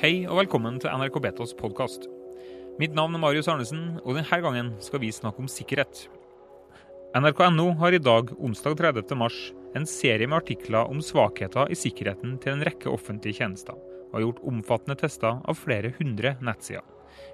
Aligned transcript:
Hei 0.00 0.22
og 0.24 0.38
velkommen 0.38 0.78
til 0.80 0.88
NRK 0.96 1.18
Betas 1.20 1.50
podkast. 1.52 2.06
Mitt 2.80 2.94
navn 2.96 3.12
er 3.12 3.20
Marius 3.20 3.50
Arnesen, 3.52 3.98
og 4.00 4.14
denne 4.16 4.36
gangen 4.40 4.70
skal 4.80 5.02
vi 5.02 5.10
snakke 5.12 5.42
om 5.42 5.48
sikkerhet. 5.52 6.06
NRK.no 7.12 7.66
har 7.82 7.92
i 7.92 8.00
dag, 8.00 8.30
onsdag 8.40 8.78
30. 8.78 9.12
mars, 9.20 9.36
en 9.76 9.84
serie 9.84 10.24
med 10.24 10.38
artikler 10.38 10.88
om 10.88 11.02
svakheter 11.04 11.68
i 11.68 11.76
sikkerheten 11.76 12.38
til 12.40 12.54
en 12.54 12.64
rekke 12.64 12.88
offentlige 12.88 13.42
tjenester, 13.42 13.76
og 13.76 14.16
har 14.16 14.24
gjort 14.24 14.40
omfattende 14.48 14.96
tester 15.02 15.36
av 15.44 15.60
flere 15.60 15.92
hundre 15.98 16.32
nettsider. 16.40 16.86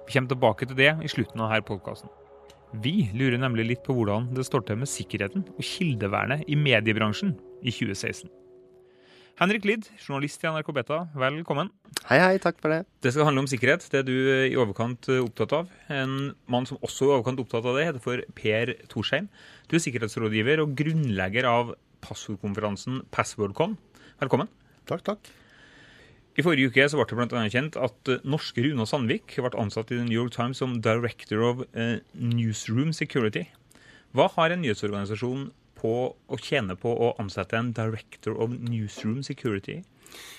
Vi 0.03 0.17
kommer 0.17 0.33
tilbake 0.33 0.67
til 0.67 0.81
det 0.81 0.89
i 1.07 1.13
slutten 1.13 1.45
av 1.45 1.53
denne 1.53 1.67
podkasten. 1.69 2.11
Vi 2.83 2.97
lurer 3.15 3.39
nemlig 3.39 3.69
litt 3.69 3.87
på 3.87 3.95
hvordan 3.95 4.27
det 4.35 4.43
står 4.43 4.67
til 4.67 4.83
med 4.83 4.91
sikkerheten 4.91 5.47
og 5.55 5.63
kildevernet 5.63 6.43
i 6.51 6.59
mediebransjen 6.59 7.31
i 7.63 7.71
2016. 7.71 8.27
Henrik 9.37 9.67
Lid, 9.69 9.85
journalist 10.01 10.41
i 10.41 10.47
NRK 10.49 10.71
Beta, 10.73 10.95
velkommen. 11.13 11.67
Hei, 12.07 12.17
hei, 12.17 12.37
takk 12.41 12.57
for 12.57 12.73
det. 12.73 12.79
Det 13.05 13.11
skal 13.13 13.27
handle 13.27 13.43
om 13.43 13.49
sikkerhet. 13.49 13.83
Det 13.93 13.99
er 13.99 14.05
du 14.07 14.13
i 14.47 14.55
overkant 14.57 15.05
eh, 15.13 15.19
opptatt 15.21 15.51
av. 15.53 15.67
En 15.93 16.31
mann 16.49 16.65
som 16.65 16.79
også 16.81 17.05
er 17.05 17.11
i 17.11 17.13
overkant 17.19 17.43
opptatt 17.43 17.67
av 17.69 17.77
det, 17.77 17.83
heter 17.85 18.01
for 18.01 18.23
Per 18.39 18.71
Torsheim. 18.89 19.27
Du 19.69 19.75
er 19.77 19.83
sikkerhetsrådgiver 19.83 20.63
og 20.63 20.73
grunnlegger 20.79 21.45
av 21.51 21.75
passordkonferansen 22.01 23.03
Passwordcon. 23.13 23.77
Velkommen. 24.23 24.49
Takk, 24.89 25.05
takk. 25.05 25.29
I 26.33 26.47
forrige 26.47 26.73
uke 26.73 26.89
så 26.89 26.97
ble 26.97 27.05
det 27.05 27.29
bl.a. 27.29 27.45
kjent 27.53 27.77
at 27.77 28.13
eh, 28.15 28.25
norske 28.25 28.65
Runa 28.65 28.89
Sandvik 28.89 29.37
ble 29.37 29.53
ansatt 29.53 29.93
i 29.93 29.99
The 29.99 30.07
New 30.09 30.17
York 30.17 30.33
Times 30.33 30.63
som 30.65 30.79
Director 30.81 31.45
of 31.45 31.61
eh, 31.77 31.99
Newsroom 32.17 32.89
Security. 32.89 33.45
Hva 34.17 34.31
har 34.33 34.49
en 34.49 34.65
nyhetsorganisasjon 34.65 35.51
på 35.77 35.93
å 36.13 36.39
tjene 36.41 36.77
på 36.79 36.91
å 36.91 37.13
ansette 37.21 37.57
en 37.59 37.73
director 37.75 38.37
of 38.41 38.55
newsroom 38.57 39.21
security? 39.25 39.81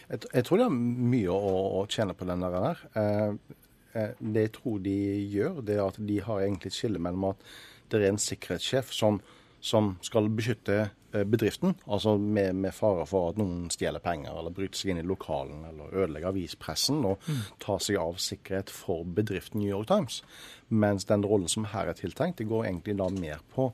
Jeg, 0.09 0.20
jeg 0.33 0.45
tror 0.47 0.61
det 0.61 0.69
er 0.69 0.77
mye 1.14 1.33
å, 1.33 1.56
å 1.80 1.87
tjene 1.91 2.16
på 2.16 2.28
den 2.28 2.45
der. 2.45 2.84
Eh, 2.98 3.56
eh, 3.95 4.14
det 4.19 4.47
jeg 4.48 4.55
tror 4.59 4.78
de 4.84 4.98
gjør, 5.33 5.59
det 5.64 5.78
er 5.78 5.84
at 5.86 5.98
de 6.11 6.20
har 6.25 6.44
egentlig 6.44 6.72
et 6.72 6.78
skille 6.78 7.03
mellom 7.03 7.33
at 7.33 7.50
det 7.89 8.00
er 8.00 8.12
en 8.12 8.20
sikkerhetssjef 8.20 8.92
som, 8.92 9.20
som 9.64 9.94
skal 10.05 10.31
beskytte 10.33 10.78
eh, 10.86 11.25
bedriften, 11.28 11.77
altså 11.86 12.16
med, 12.20 12.56
med, 12.61 12.75
fare 12.77 13.06
for 13.09 13.33
at 13.33 13.41
noen 13.41 13.69
stjeler 13.72 14.03
penger 14.05 14.36
eller 14.36 14.55
bryter 14.55 14.81
seg 14.81 14.92
inn 14.92 15.03
i 15.03 15.06
lokalen 15.09 15.64
eller 15.70 15.94
ødelegger 16.05 16.33
avispressen 16.33 17.05
og 17.09 17.22
mm. 17.28 17.44
tar 17.64 17.84
seg 17.84 18.00
av 18.00 18.19
sikkerhet 18.22 18.72
for 18.72 19.09
bedriften 19.19 19.62
New 19.62 19.70
York 19.70 19.89
Times. 19.91 20.22
Mens 20.69 21.09
den 21.09 21.25
rollen 21.25 21.48
som 21.53 21.69
her 21.72 21.89
er 21.89 21.97
tiltenkt, 21.98 22.41
det 22.41 22.50
går 22.50 22.69
egentlig 22.69 22.98
da 23.00 23.09
mer 23.12 23.44
på 23.55 23.72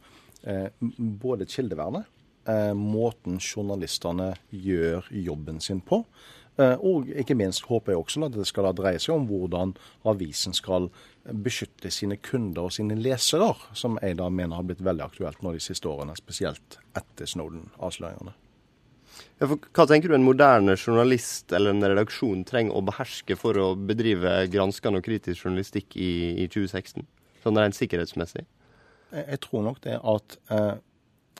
både 1.25 1.47
kildevernet, 1.49 2.07
eh, 2.49 2.73
måten 2.75 3.39
journalistene 3.41 4.35
gjør 4.51 5.09
jobben 5.11 5.61
sin 5.61 5.81
på, 5.81 6.05
eh, 6.59 6.77
og 6.77 7.09
ikke 7.09 7.37
minst 7.39 7.67
håper 7.71 7.95
jeg 7.95 8.03
også 8.03 8.27
at 8.27 8.37
det 8.37 8.47
skal 8.49 8.71
dreie 8.77 9.01
seg 9.01 9.17
om 9.17 9.27
hvordan 9.31 9.75
avisen 10.05 10.57
skal 10.57 10.91
beskytte 11.25 11.91
sine 11.91 12.19
kunder 12.21 12.69
og 12.69 12.73
sine 12.77 12.97
lesere, 13.01 13.55
som 13.73 13.99
jeg 14.03 14.19
da 14.21 14.29
mener 14.29 14.57
har 14.57 14.67
blitt 14.69 14.85
veldig 14.85 15.07
aktuelt 15.07 15.43
nå 15.43 15.55
de 15.55 15.63
siste 15.65 15.89
årene, 15.89 16.17
spesielt 16.17 16.79
etter 16.97 17.27
Snowden-avsløringene. 17.31 18.35
Ja, 19.39 19.47
hva 19.47 19.87
tenker 19.87 20.11
du 20.11 20.17
en 20.17 20.27
moderne 20.27 20.75
journalist 20.75 21.53
eller 21.55 21.75
en 21.75 21.87
redaksjon 21.87 22.45
trenger 22.47 22.75
å 22.75 22.83
beherske 22.87 23.37
for 23.39 23.59
å 23.59 23.73
bedrive 23.79 24.45
granskende 24.51 24.99
og 24.99 25.07
kritisk 25.07 25.47
journalistikk 25.47 25.95
i, 25.95 26.35
i 26.45 26.49
2016, 26.51 27.07
sånn 27.45 27.61
rent 27.61 27.79
sikkerhetsmessig? 27.79 28.47
Jeg 29.15 29.41
tror 29.47 29.63
nok 29.69 29.81
det 29.85 30.01
at 30.01 30.37
eh, 30.51 30.75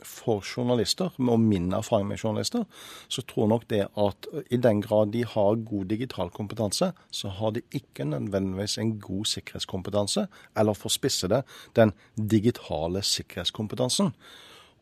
for 0.05 0.43
journalister, 0.45 1.13
og 1.19 1.41
min 1.41 1.73
erfaring 1.73 2.09
med 2.09 2.19
journalister, 2.19 2.65
så 3.09 3.23
tror 3.23 3.49
nok 3.49 3.67
det 3.71 3.85
at 4.01 4.29
i 4.51 4.59
den 4.61 4.83
grad 4.83 5.13
de 5.13 5.25
har 5.25 5.61
god 5.65 5.85
digital 5.91 6.31
kompetanse, 6.35 6.93
så 7.11 7.29
har 7.29 7.55
de 7.55 7.63
ikke 7.73 8.05
nødvendigvis 8.05 8.79
en 8.79 8.99
god 9.01 9.25
sikkerhetskompetanse, 9.25 10.27
eller 10.57 10.77
for 10.79 10.91
å 10.91 10.97
spisse 10.97 11.31
det, 11.31 11.45
den 11.77 11.95
digitale 12.17 13.03
sikkerhetskompetansen. 13.03 14.13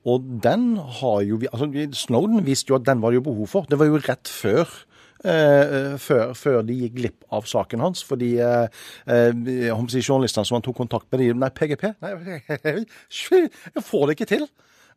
Og 0.08 0.24
den 0.42 0.76
har 0.98 1.20
jo 1.22 1.38
vi 1.38 1.50
altså 1.52 1.68
Snowden 1.94 2.42
viste 2.46 2.72
jo 2.72 2.80
at 2.80 2.86
den 2.86 3.02
var 3.02 3.12
det 3.12 3.20
jo 3.20 3.28
behov 3.28 3.46
for. 3.52 3.68
Det 3.70 3.78
var 3.78 3.86
jo 3.86 4.00
rett 4.02 4.26
før 4.28 4.66
eh, 5.28 5.94
før, 6.02 6.34
før, 6.38 6.60
de 6.66 6.76
gikk 6.84 6.98
glipp 6.98 7.26
av 7.34 7.46
saken 7.50 7.84
hans. 7.84 8.02
Fordi 8.06 8.34
eh, 8.42 8.82
eh, 9.06 9.32
journalistene 9.72 10.46
som 10.48 10.58
han 10.58 10.66
tok 10.66 10.80
kontakt 10.82 11.08
med, 11.12 11.22
de 11.22 11.32
Nei, 11.42 11.50
PGP? 11.54 11.88
Nei, 12.02 12.12
jeg 13.22 13.86
får 13.86 14.06
det 14.06 14.18
ikke 14.18 14.30
til. 14.34 14.46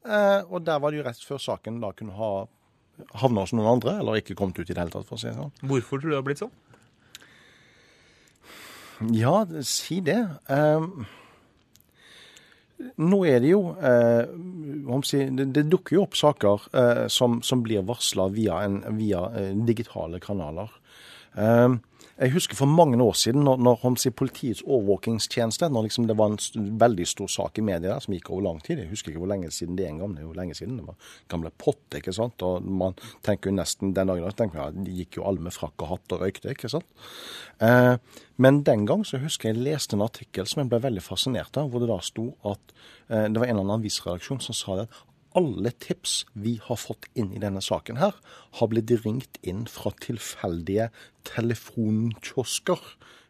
Eh, 0.06 0.42
og 0.50 0.62
der 0.66 0.82
var 0.82 0.94
det 0.94 1.02
jo 1.02 1.08
rett 1.08 1.26
før 1.26 1.42
saken 1.42 1.82
da 1.84 1.92
kunne 1.98 2.18
ha 2.18 2.34
havna 3.20 3.44
hos 3.44 3.52
noen 3.56 3.74
andre, 3.76 3.98
eller 4.00 4.22
ikke 4.22 4.38
kommet 4.40 4.60
ut 4.60 4.70
i 4.70 4.74
det 4.74 4.80
hele 4.80 4.94
tatt, 4.94 5.08
for 5.08 5.18
å 5.18 5.20
si 5.20 5.28
det 5.28 5.36
sånn. 5.36 5.52
Hvorfor 5.68 6.00
tror 6.00 6.08
du 6.08 6.14
det 6.14 6.20
har 6.22 6.28
blitt 6.28 6.44
sånn? 6.44 6.54
Ja, 9.12 9.42
si 9.68 10.00
det. 10.06 10.22
Um, 10.48 11.04
nå 12.98 13.20
er 13.30 13.42
det 13.44 13.52
jo 13.54 13.62
eh, 13.80 14.26
det, 14.28 15.46
det, 15.56 15.66
dukker 15.72 15.98
jo 15.98 16.06
opp 16.06 16.18
saker 16.20 16.70
eh, 16.76 17.04
som, 17.12 17.42
som, 17.46 17.64
blir 17.64 17.86
varsla 17.88 18.28
via, 18.34 18.60
via 18.98 19.28
eh, 19.36 19.52
digitale 19.68 20.20
kanaler. 20.24 20.72
Eh, 21.40 21.76
jeg 22.16 22.32
husker 22.32 22.56
for 22.56 22.72
mange 22.72 22.96
år 23.04 23.16
siden, 23.20 23.44
når, 23.44 23.58
når 23.60 23.98
si, 24.00 24.10
politiets 24.16 24.62
overvåkingstjeneste 24.64 25.68
når 25.68 25.90
liksom 25.90 26.06
det 26.08 26.16
var 26.16 26.32
en 26.32 26.70
veldig 26.80 27.08
stor 27.12 27.32
sak 27.32 27.60
i 27.60 27.66
media 27.68 27.98
som 28.00 28.16
gikk 28.16 28.30
over 28.32 28.46
lang 28.46 28.62
tid. 28.64 28.80
Jeg 28.80 28.92
husker 28.94 29.12
ikke 29.12 29.24
hvor 29.26 29.32
lenge 29.34 29.52
siden 29.52 29.76
det 29.76 29.90
en 29.90 30.00
gang. 30.00 30.14
Det 30.16 30.24
er 30.24 30.30
jo 30.30 30.38
lenge 30.38 30.56
siden. 30.56 30.78
Det 30.80 30.86
var 30.88 31.10
gamle 31.34 31.52
potte, 31.60 32.00
ikke 32.00 32.16
sant. 32.16 32.46
Og 32.48 32.64
man 32.64 32.96
tenker 33.26 33.52
jo 33.52 33.58
nesten 33.58 33.92
den 33.98 34.14
dagen 34.14 34.38
tenker 34.40 34.62
ja, 34.62 34.70
De 34.72 34.96
gikk 34.96 35.20
jo 35.20 35.26
alle 35.28 35.44
med 35.44 35.56
frakk 35.56 35.84
og 35.84 35.92
hatt 35.92 36.16
og 36.16 36.24
røykte, 36.24 36.56
ikke 36.56 36.72
sant. 36.72 36.88
Eh, 37.60 37.98
men 38.42 38.64
den 38.68 38.86
gang 38.90 39.06
så 39.08 39.20
husker 39.22 39.52
jeg 39.52 39.64
leste 39.64 39.96
en 39.96 40.06
artikkel 40.06 40.48
som 40.50 40.64
jeg 40.64 40.72
ble 40.74 40.82
veldig 40.84 41.04
fascinert 41.04 41.58
av, 41.60 41.70
hvor 41.72 41.84
det 41.84 41.92
da 41.92 42.00
sto 42.04 42.30
at 42.44 42.74
eh, 43.08 43.28
det 43.32 43.40
var 43.40 43.48
en 43.48 43.56
eller 43.56 43.64
annen 43.64 43.78
avisredaksjon 43.80 44.44
som 44.44 44.58
sa 44.58 44.80
det 44.82 44.90
alle 45.36 45.72
tips 45.84 46.24
vi 46.40 46.56
har 46.64 46.80
fått 46.80 47.10
inn 47.20 47.34
i 47.36 47.42
denne 47.44 47.60
saken 47.64 48.00
her, 48.00 48.16
har 48.60 48.72
blitt 48.72 48.92
ringt 49.04 49.40
inn 49.44 49.66
fra 49.68 49.92
tilfeldige 50.04 50.90
telefonkiosker 51.28 52.84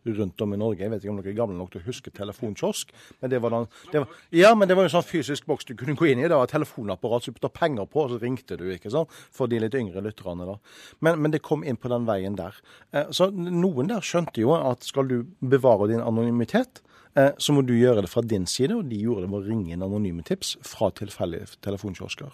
rundt 0.06 0.42
om 0.42 0.54
i 0.54 0.60
Norge. 0.60 0.84
Jeg 0.84 0.94
vet 0.94 1.04
ikke 1.04 1.14
om 1.14 1.20
dere 1.22 1.32
er 1.34 1.38
gamle 1.40 1.58
nok 1.58 1.74
til 1.74 1.82
å 1.82 1.88
huske 1.88 2.14
telefonkiosk. 2.16 2.94
Men 3.22 3.34
det 3.34 3.42
var, 3.44 3.56
den, 3.56 3.68
det 3.92 4.04
var, 4.04 4.22
ja, 4.36 4.54
men 4.58 4.70
det 4.70 4.78
var 4.78 4.88
en 4.88 4.94
sånn 4.96 5.08
fysisk 5.08 5.48
boks 5.50 5.70
du 5.70 5.76
kunne 5.80 5.98
gå 5.98 6.12
inn 6.12 6.24
i. 6.24 6.28
Det 6.30 6.38
var 6.38 6.50
et 6.50 6.56
telefonapparat 6.56 7.26
som 7.26 7.36
du 7.36 7.40
putta 7.40 7.54
penger 7.54 7.90
på, 7.90 8.06
og 8.06 8.16
så 8.16 8.22
ringte 8.22 8.60
du, 8.62 8.68
ikke 8.74 8.94
sant. 8.94 9.14
For 9.36 9.52
de 9.52 9.62
litt 9.64 9.78
yngre 9.78 10.04
lytterne, 10.06 10.48
da. 10.50 10.58
Men, 11.06 11.22
men, 11.22 11.36
det 11.36 11.44
kom 11.46 11.66
inn 11.66 11.80
på 11.80 11.92
den 11.92 12.08
veien 12.08 12.38
der. 12.40 12.58
Eh, 12.96 13.10
så 13.16 13.32
noen 13.34 13.92
der 13.92 14.06
skjønte 14.06 14.44
jo 14.44 14.56
at 14.58 14.86
skal 14.86 15.10
du 15.10 15.22
bevare 15.42 15.90
din 15.92 16.04
anonymitet, 16.04 16.84
Eh, 17.16 17.32
så 17.38 17.54
må 17.56 17.64
du 17.64 17.72
gjøre 17.78 18.04
det 18.04 18.12
fra 18.12 18.24
din 18.28 18.44
side, 18.50 18.76
og 18.76 18.90
de 18.92 19.00
gjorde 19.00 19.24
det 19.24 19.32
med 19.32 19.40
å 19.40 19.48
ringe 19.48 19.72
inn 19.72 19.86
anonyme 19.86 20.24
tips 20.28 20.58
fra 20.68 20.90
tilfeldige 20.92 21.48
telefonkiosker. 21.64 22.34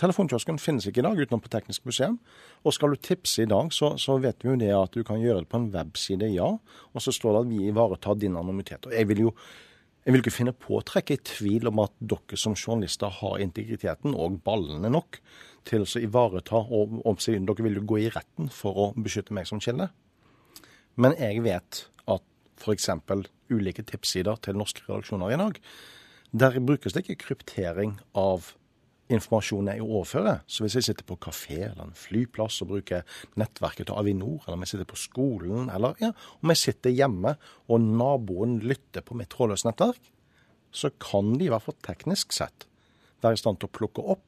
Telefonkiosken 0.00 0.58
finnes 0.58 0.86
ikke 0.88 1.02
i 1.02 1.04
dag 1.04 1.18
utenom 1.20 1.42
på 1.44 1.50
Teknisk 1.52 1.84
museum. 1.88 2.18
Og 2.64 2.74
skal 2.74 2.94
du 2.94 3.00
tipse 3.00 3.44
i 3.44 3.48
dag, 3.50 3.72
så, 3.76 3.92
så, 4.00 4.16
vet 4.22 4.40
vi 4.42 4.50
jo 4.50 4.60
det 4.60 4.70
at 4.76 4.94
du 4.96 5.04
kan 5.06 5.20
gjøre 5.20 5.44
det 5.44 5.50
på 5.52 5.60
en 5.60 5.68
webside, 5.74 6.30
ja. 6.32 6.48
Og 6.94 7.04
så 7.04 7.12
står 7.14 7.36
det 7.36 7.42
at 7.42 7.50
vi 7.52 7.66
ivaretar 7.68 8.16
din 8.20 8.38
anonymitet. 8.40 8.88
Og 8.88 8.96
jeg 8.96 9.10
vil 9.10 9.26
jo 9.28 9.34
jeg 10.00 10.14
vil 10.14 10.22
ikke 10.22 10.32
finne 10.32 10.52
på 10.56 10.78
å 10.78 10.84
trekke 10.86 11.14
i 11.14 11.20
tvil 11.28 11.68
om 11.68 11.82
at 11.82 11.92
dere 12.00 12.38
som 12.40 12.54
journalister 12.56 13.12
har 13.20 13.42
integriteten 13.44 14.14
og 14.16 14.38
ballene 14.46 14.88
nok 14.88 15.18
til 15.68 15.84
å 15.84 16.00
ivareta 16.00 16.56
og 16.56 16.94
om 17.04 17.18
Dere 17.20 17.66
vil 17.66 17.76
jo 17.78 17.84
gå 17.84 17.98
i 18.00 18.08
retten 18.14 18.48
for 18.48 18.80
å 18.80 18.86
beskytte 18.96 19.36
meg 19.36 19.46
som 19.50 19.60
kilde. 19.60 19.90
Men 20.96 21.12
jeg 21.20 21.44
vet 21.44 21.82
at 22.08 22.24
f.eks 22.56 22.88
ulike 23.50 23.84
tipssider 23.84 24.40
til 24.40 24.56
norske 24.56 24.86
redaksjoner 24.88 25.34
i 25.34 25.40
dag. 25.40 25.60
Der 26.32 26.58
brukes 26.64 26.94
det 26.94 27.04
ikke 27.04 27.26
kryptering 27.26 27.98
av 28.16 28.54
informasjonen 29.10 29.74
jeg 29.74 29.84
overfører. 29.84 30.40
Så 30.46 30.64
hvis 30.64 30.76
jeg 30.78 30.86
sitter 30.88 31.06
på 31.08 31.18
kafé 31.22 31.58
eller 31.66 31.88
en 31.88 31.98
flyplass 31.98 32.60
og 32.64 32.70
bruker 32.72 33.04
nettverket 33.40 33.88
til 33.90 33.98
Avinor, 33.98 34.44
eller 34.44 34.56
om 34.56 34.64
jeg 34.64 34.74
sitter 34.74 34.88
på 34.88 35.00
skolen, 35.00 35.70
eller 35.74 35.98
ja, 36.02 36.12
om 36.40 36.54
jeg 36.54 36.62
sitter 36.62 36.94
hjemme 36.94 37.34
og 37.68 37.84
naboen 37.84 38.58
lytter 38.64 39.04
på 39.06 39.18
mitt 39.18 39.32
trådløse 39.34 39.68
nettverk, 39.68 40.00
så 40.70 40.92
kan 41.02 41.34
de 41.38 41.48
i 41.48 41.52
hvert 41.52 41.66
fall 41.66 41.78
teknisk 41.82 42.34
sett 42.36 42.66
være 43.24 43.36
i 43.36 43.40
stand 43.40 43.58
til 43.60 43.68
å 43.68 43.74
plukke 43.74 44.04
opp 44.14 44.26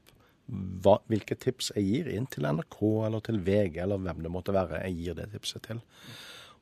hva, 0.83 0.99
hvilke 1.09 1.37
tips 1.39 1.71
jeg 1.77 1.87
gir 1.87 2.11
inn 2.13 2.27
til 2.31 2.45
NRK 2.45 2.79
eller 3.07 3.23
til 3.25 3.39
VG 3.47 3.79
eller 3.85 4.03
hvem 4.03 4.25
det 4.25 4.33
måtte 4.35 4.55
være 4.55 4.83
jeg 4.83 4.99
gir 4.99 5.19
det 5.19 5.31
tipset 5.33 5.65
til. 5.69 5.81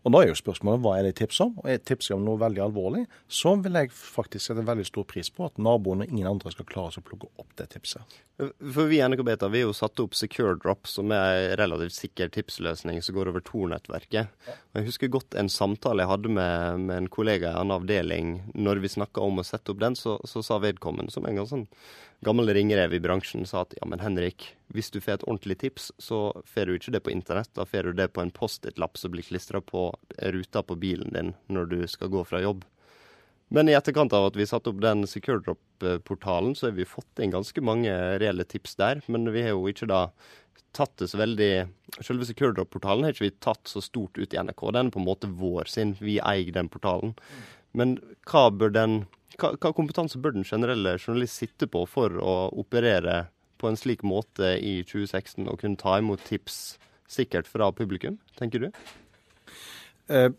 Og 0.01 0.15
da 0.15 0.23
er 0.23 0.31
jo 0.31 0.39
spørsmålet 0.39 0.81
hva 0.81 0.95
er 0.97 1.07
det 1.07 1.17
tips 1.19 1.43
om? 1.45 1.53
Og 1.61 1.69
er 1.69 1.83
tipset 1.85 2.15
om 2.17 2.25
noe 2.25 2.41
veldig 2.41 2.63
alvorlig, 2.65 3.05
så 3.29 3.53
vil 3.61 3.77
jeg 3.77 3.93
faktisk 3.93 4.47
sette 4.47 4.65
veldig 4.65 4.87
stor 4.89 5.05
pris 5.09 5.29
på 5.35 5.45
at 5.51 5.61
naboen 5.61 6.05
og 6.05 6.13
ingen 6.13 6.31
andre 6.31 6.53
skal 6.55 6.69
klare 6.69 7.03
å 7.03 7.05
plukke 7.05 7.29
opp 7.41 7.53
det 7.61 7.69
tipset. 7.75 8.17
For 8.41 8.89
vi 8.89 8.97
i 8.97 9.05
NRK 9.05 9.21
Beta 9.29 9.51
vi 9.53 9.61
har 9.61 9.69
jo 9.69 9.77
satt 9.77 10.01
opp 10.01 10.17
Secure 10.17 10.57
Drop, 10.63 10.89
som 10.89 11.13
er 11.13 11.51
en 11.51 11.59
relativt 11.61 11.99
sikker 11.99 12.33
tipsløsning 12.33 13.03
som 13.05 13.19
går 13.19 13.29
over 13.33 13.45
Tor-nettverket. 13.45 14.33
Jeg 14.79 14.87
husker 14.89 15.13
godt 15.13 15.37
en 15.37 15.53
samtale 15.53 16.07
jeg 16.07 16.13
hadde 16.15 16.33
med, 16.33 16.87
med 16.87 17.03
en 17.03 17.11
kollega 17.13 17.53
i 17.53 17.61
en 17.61 17.75
avdeling. 17.77 18.39
Når 18.57 18.81
vi 18.81 18.95
snakka 18.97 19.21
om 19.21 19.43
å 19.43 19.45
sette 19.45 19.75
opp 19.75 19.83
den, 19.85 19.99
så, 19.99 20.17
så 20.25 20.41
sa 20.47 20.63
vedkommende, 20.65 21.13
som 21.13 21.29
en 21.29 21.43
gang 21.43 21.51
sånn 21.51 21.69
gammel 22.25 22.53
ringrev 22.55 22.95
i 22.95 23.01
bransjen 23.01 23.47
sa 23.49 23.63
at 23.65 23.75
ja, 23.79 23.87
men 23.89 24.03
Henrik, 24.03 24.51
hvis 24.75 24.93
du 24.93 25.01
får 25.01 25.19
et 25.19 25.29
ordentlig 25.29 25.59
tips, 25.63 25.91
så 25.99 26.43
får 26.47 26.69
du 26.69 26.75
ikke 26.77 26.95
det 26.97 27.05
på 27.07 27.15
internett. 27.15 27.53
Da 27.57 27.65
får 27.69 27.91
du 27.91 28.01
det 28.01 28.11
på 28.15 28.25
en 28.25 28.33
Post-It-lapp 28.35 29.01
som 29.01 29.15
blir 29.15 29.27
klistra 29.27 29.63
på 29.65 29.89
ruta 30.35 30.63
på 30.63 30.77
bilen 30.81 31.17
din 31.17 31.33
når 31.49 31.73
du 31.73 31.81
skal 31.89 32.13
gå 32.13 32.25
fra 32.29 32.43
jobb. 32.45 32.67
Men 33.51 33.69
i 33.69 33.75
etterkant 33.75 34.13
av 34.15 34.29
at 34.29 34.37
vi 34.39 34.47
satte 34.47 34.71
opp 34.71 34.79
den 34.83 35.03
SecureDrop-portalen, 35.11 36.53
så 36.55 36.69
har 36.69 36.77
vi 36.77 36.87
fått 36.87 37.19
inn 37.19 37.33
ganske 37.35 37.65
mange 37.67 37.91
reelle 38.23 38.47
tips 38.47 38.77
der. 38.79 39.01
Men 39.11 39.27
vi 39.35 39.43
har 39.43 39.57
jo 39.57 39.65
ikke 39.67 39.89
da 39.91 40.05
tatt 40.77 40.93
det 41.03 41.09
så 41.11 41.19
veldig 41.19 41.51
Selve 41.99 42.29
SecureDrop-portalen 42.29 43.03
har 43.03 43.17
ikke 43.17 43.25
vi 43.25 43.33
tatt 43.43 43.67
så 43.67 43.83
stort 43.83 44.19
ut 44.21 44.31
i 44.31 44.39
NRK. 44.39 44.63
Den 44.77 44.93
er 44.93 44.95
på 44.95 45.01
en 45.03 45.09
måte 45.09 45.33
vår 45.41 45.67
sin. 45.73 45.97
Vi 45.99 46.21
eier 46.23 46.55
den 46.55 46.71
portalen. 46.71 47.17
Men 47.75 47.97
hva, 48.31 48.45
bør 48.55 48.71
den, 48.75 48.95
hva, 49.41 49.55
hva 49.57 49.73
kompetanse 49.77 50.21
bør 50.21 50.37
den 50.37 50.47
generelle 50.47 50.97
journalist 50.99 51.41
sitte 51.41 51.69
på 51.71 51.85
for 51.89 52.17
å 52.21 52.37
operere 52.61 53.25
på 53.61 53.69
en 53.69 53.77
slik 53.77 54.05
måte 54.07 54.55
i 54.57 54.81
2016 54.89 55.49
og 55.49 55.61
kunne 55.61 55.81
ta 55.81 55.99
imot 56.01 56.23
tips 56.29 56.79
sikkert 57.11 57.49
fra 57.51 57.71
publikum, 57.75 58.21
tenker 58.39 58.67
du? 58.67 58.69
Eh, 60.11 60.31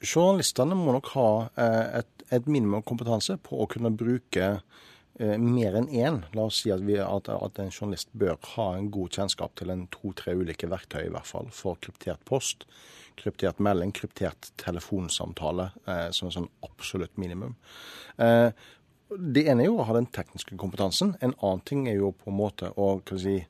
journalistene 0.00 0.76
må 0.78 0.94
nok 0.96 1.12
ha 1.14 1.28
eh, 1.56 2.00
et, 2.00 2.24
et 2.32 2.48
minimum 2.48 2.84
kompetanse 2.86 3.38
på 3.44 3.62
å 3.62 3.68
kunne 3.70 3.92
bruke 3.94 4.48
eh, 4.56 4.80
mer 5.20 5.76
enn 5.76 5.90
én. 5.92 6.22
La 6.32 6.46
oss 6.48 6.62
si 6.62 6.72
at, 6.72 6.80
vi, 6.86 6.96
at, 6.96 7.28
at, 7.28 7.58
en 7.60 7.70
journalist 7.70 8.08
bør 8.16 8.38
ha 8.54 8.68
en 8.78 8.88
god 8.94 9.12
kjennskap 9.18 9.54
til 9.58 9.72
to-tre 9.92 10.34
ulike 10.38 10.70
verktøy, 10.72 11.04
i 11.06 11.12
hvert 11.12 11.28
fall, 11.28 11.50
for 11.52 11.76
kryptert 11.84 12.24
post, 12.28 12.64
kryptert 13.20 13.60
melding, 13.60 13.92
kryptert 13.92 14.52
telefonsamtale, 14.62 15.68
eh, 15.84 16.06
som 16.16 16.30
en 16.30 16.36
sånn 16.38 16.50
absolutt 16.64 17.20
minimum. 17.20 17.54
Eh, 18.16 18.48
det 19.12 19.44
ene 19.44 19.66
er 19.66 19.68
jo 19.68 19.82
å 19.82 19.86
ha 19.86 19.98
den 19.98 20.08
tekniske 20.08 20.56
kompetansen. 20.56 21.12
En 21.20 21.36
annen 21.36 21.64
ting 21.68 21.84
er 21.90 21.98
jo 22.00 22.14
på 22.16 22.32
en 22.32 22.38
måte 22.38 22.72
å 22.80 22.94
hva 23.04 23.20
si, 23.20 23.42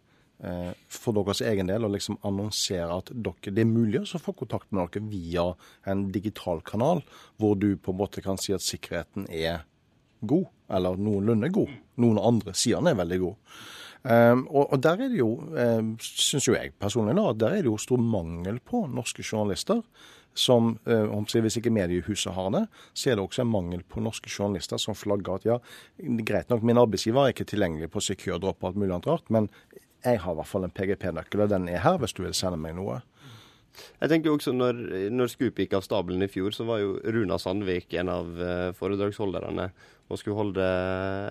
Eh, 0.42 0.72
for 0.90 1.14
deres 1.14 1.38
egen 1.46 1.68
del 1.70 1.84
å 1.86 1.90
liksom 1.92 2.16
annonsere 2.26 2.90
at 2.90 3.12
dere, 3.14 3.52
det 3.54 3.62
er 3.62 3.68
mulig 3.68 4.00
å 4.02 4.18
få 4.18 4.32
kontakt 4.34 4.72
med 4.74 4.88
dere 4.90 5.06
via 5.06 5.44
en 5.86 6.08
digital 6.14 6.64
kanal, 6.66 7.04
hvor 7.38 7.54
du 7.54 7.76
på 7.78 7.92
en 7.92 8.00
måte 8.00 8.24
kan 8.24 8.40
si 8.42 8.54
at 8.54 8.64
sikkerheten 8.66 9.28
er 9.30 9.62
god, 10.22 10.48
eller 10.72 10.98
noenlunde 11.00 11.50
god. 11.52 11.70
Noen 12.02 12.20
andre 12.22 12.54
sier 12.56 12.80
han 12.80 12.90
er 12.90 12.98
veldig 12.98 13.20
god. 13.22 13.54
Um, 14.02 14.48
og, 14.50 14.64
og, 14.64 14.80
der 14.82 15.04
er 15.04 15.12
det 15.12 15.20
jo, 15.20 15.36
um, 15.38 15.92
syns 16.02 16.48
jo 16.48 16.56
jeg 16.56 16.72
personlig, 16.82 17.14
da, 17.14 17.28
der 17.38 17.54
er 17.54 17.62
det 17.62 17.70
jo 17.70 17.78
stor 17.78 18.00
mangel 18.02 18.58
på 18.58 18.86
norske 18.90 19.22
journalister. 19.22 19.84
Som, 20.34 20.78
um, 20.88 21.26
Hvis 21.28 21.58
ikke 21.60 21.70
mediehuset 21.70 22.32
har 22.32 22.48
det, 22.54 22.62
så 22.96 23.10
er 23.10 23.18
det 23.18 23.24
også 23.26 23.42
en 23.44 23.52
mangel 23.52 23.82
på 23.84 24.00
norske 24.00 24.30
journalister 24.32 24.80
som 24.80 24.96
flagger 24.96 25.34
at 25.34 25.44
ja, 25.44 25.58
greit 26.24 26.48
nok, 26.48 26.64
min 26.64 26.80
arbeidsgiver 26.80 27.26
er 27.26 27.34
ikke 27.34 27.44
tilgjengelig 27.44 27.90
på 27.92 28.00
Secure 28.00 28.40
Drop 28.40 28.62
og 28.62 28.70
alt 28.70 28.80
mulig 28.80 28.94
annet 28.94 29.10
rart, 29.12 29.28
men 29.28 29.50
jeg 30.02 30.22
har 30.24 30.32
i 30.32 30.38
hvert 30.40 30.48
fall 30.48 30.64
en 30.64 30.72
PGP-nøkkel, 30.72 31.44
og 31.44 31.52
den 31.52 31.68
er 31.68 31.84
her 31.84 32.00
hvis 32.00 32.16
du 32.16 32.24
vil 32.24 32.34
sende 32.34 32.58
meg 32.58 32.74
noe. 32.78 33.02
Jeg 34.02 34.12
tenker 34.12 34.32
også 34.32 34.52
når, 34.54 34.80
når 35.14 35.30
Scoop 35.32 35.60
gikk 35.62 35.76
av 35.78 35.84
stabelen 35.86 36.24
i 36.24 36.30
fjor, 36.30 36.52
så 36.54 36.66
var 36.68 36.82
jo 36.82 36.96
Runa 37.02 37.38
Sandvik 37.40 37.94
en 38.00 38.10
av 38.12 38.42
eh, 38.42 38.70
foredragsholderne 38.76 39.70
og 40.12 40.20
skulle 40.20 40.36
holde 40.36 40.64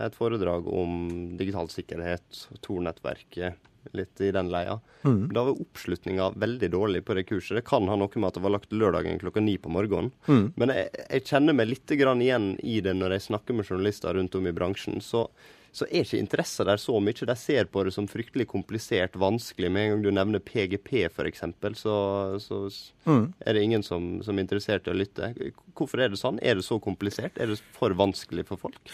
et 0.02 0.16
foredrag 0.18 0.66
om 0.66 1.36
digital 1.38 1.70
sikkerhet, 1.70 2.46
Tor-nettverket, 2.66 3.60
litt 3.98 4.22
i 4.22 4.32
den 4.34 4.50
leia. 4.54 4.80
Mm. 5.06 5.30
Da 5.34 5.44
var 5.46 5.62
oppslutninga 5.62 6.32
veldig 6.42 6.70
dårlig 6.74 7.04
på 7.06 7.16
det 7.18 7.26
kurset. 7.30 7.58
Det 7.60 7.66
kan 7.68 7.90
ha 7.90 7.98
noe 7.98 8.10
med 8.16 8.30
at 8.30 8.38
det 8.38 8.44
var 8.46 8.56
lagt 8.56 8.74
lørdagen 8.74 9.22
klokka 9.22 9.44
ni 9.44 9.58
på 9.62 9.74
morgenen. 9.74 10.12
Mm. 10.28 10.52
Men 10.56 10.74
jeg, 10.76 10.90
jeg, 11.02 11.26
kjenner 11.30 11.58
meg 11.58 11.72
litt 11.72 11.94
igjen 11.94 12.54
i 12.62 12.80
det 12.82 12.94
når 12.98 13.18
jeg 13.18 13.28
snakker 13.30 13.58
med 13.58 13.70
journalister 13.70 14.18
rundt 14.18 14.38
om 14.38 14.50
i 14.50 14.56
bransjen. 14.56 15.02
så 15.02 15.28
så 15.72 15.88
er 15.88 16.04
ikke 16.04 16.20
interessen 16.20 16.68
der 16.68 16.80
så 16.82 16.98
mye. 17.00 17.28
De 17.28 17.36
ser 17.40 17.70
på 17.72 17.84
det 17.88 17.94
som 17.96 18.08
fryktelig 18.12 18.48
komplisert, 18.52 19.16
vanskelig. 19.20 19.72
Med 19.72 19.86
en 19.86 19.94
gang 19.94 20.04
du 20.04 20.12
nevner 20.12 20.44
PGP 20.44 21.06
f.eks., 21.08 21.46
så, 21.80 21.96
så 22.44 22.60
mm. 23.06 23.26
er 23.40 23.56
det 23.56 23.64
ingen 23.64 23.86
som, 23.88 24.18
som, 24.26 24.36
er 24.36 24.48
interessert 24.48 24.90
i 24.90 24.92
å 24.92 24.98
lytte. 24.98 25.32
Hvorfor 25.78 26.04
er 26.04 26.12
det 26.12 26.20
sånn? 26.20 26.42
Er 26.44 26.60
det 26.60 26.68
så 26.68 26.80
komplisert? 26.84 27.40
Er 27.40 27.54
det 27.54 27.62
for 27.78 27.96
vanskelig 27.96 28.46
for 28.52 28.60
folk? 28.68 28.94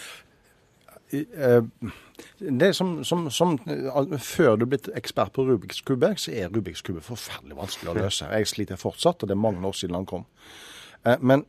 Eh, 1.09 1.61
det 2.37 2.73
som, 2.75 3.03
som, 3.07 3.29
som, 3.31 3.57
Før 4.19 4.57
du 4.57 4.65
er 4.65 4.71
blitt 4.75 4.89
ekspert 4.99 5.33
på 5.33 5.47
Rubiks 5.47 5.81
kube, 5.87 6.13
så 6.19 6.33
er 6.35 6.53
Rubiks 6.53 6.85
kube 6.85 7.01
forferdelig 7.01 7.57
vanskelig 7.57 7.93
å 7.93 7.99
løse. 8.03 8.31
Jeg 8.37 8.53
sliter 8.53 8.81
fortsatt, 8.81 9.23
og 9.23 9.31
det 9.31 9.37
er 9.37 9.45
mange 9.47 9.65
år 9.65 9.77
siden 9.81 9.97
han 9.97 10.09
kom. 10.09 10.27
Eh, 11.07 11.17
men 11.25 11.47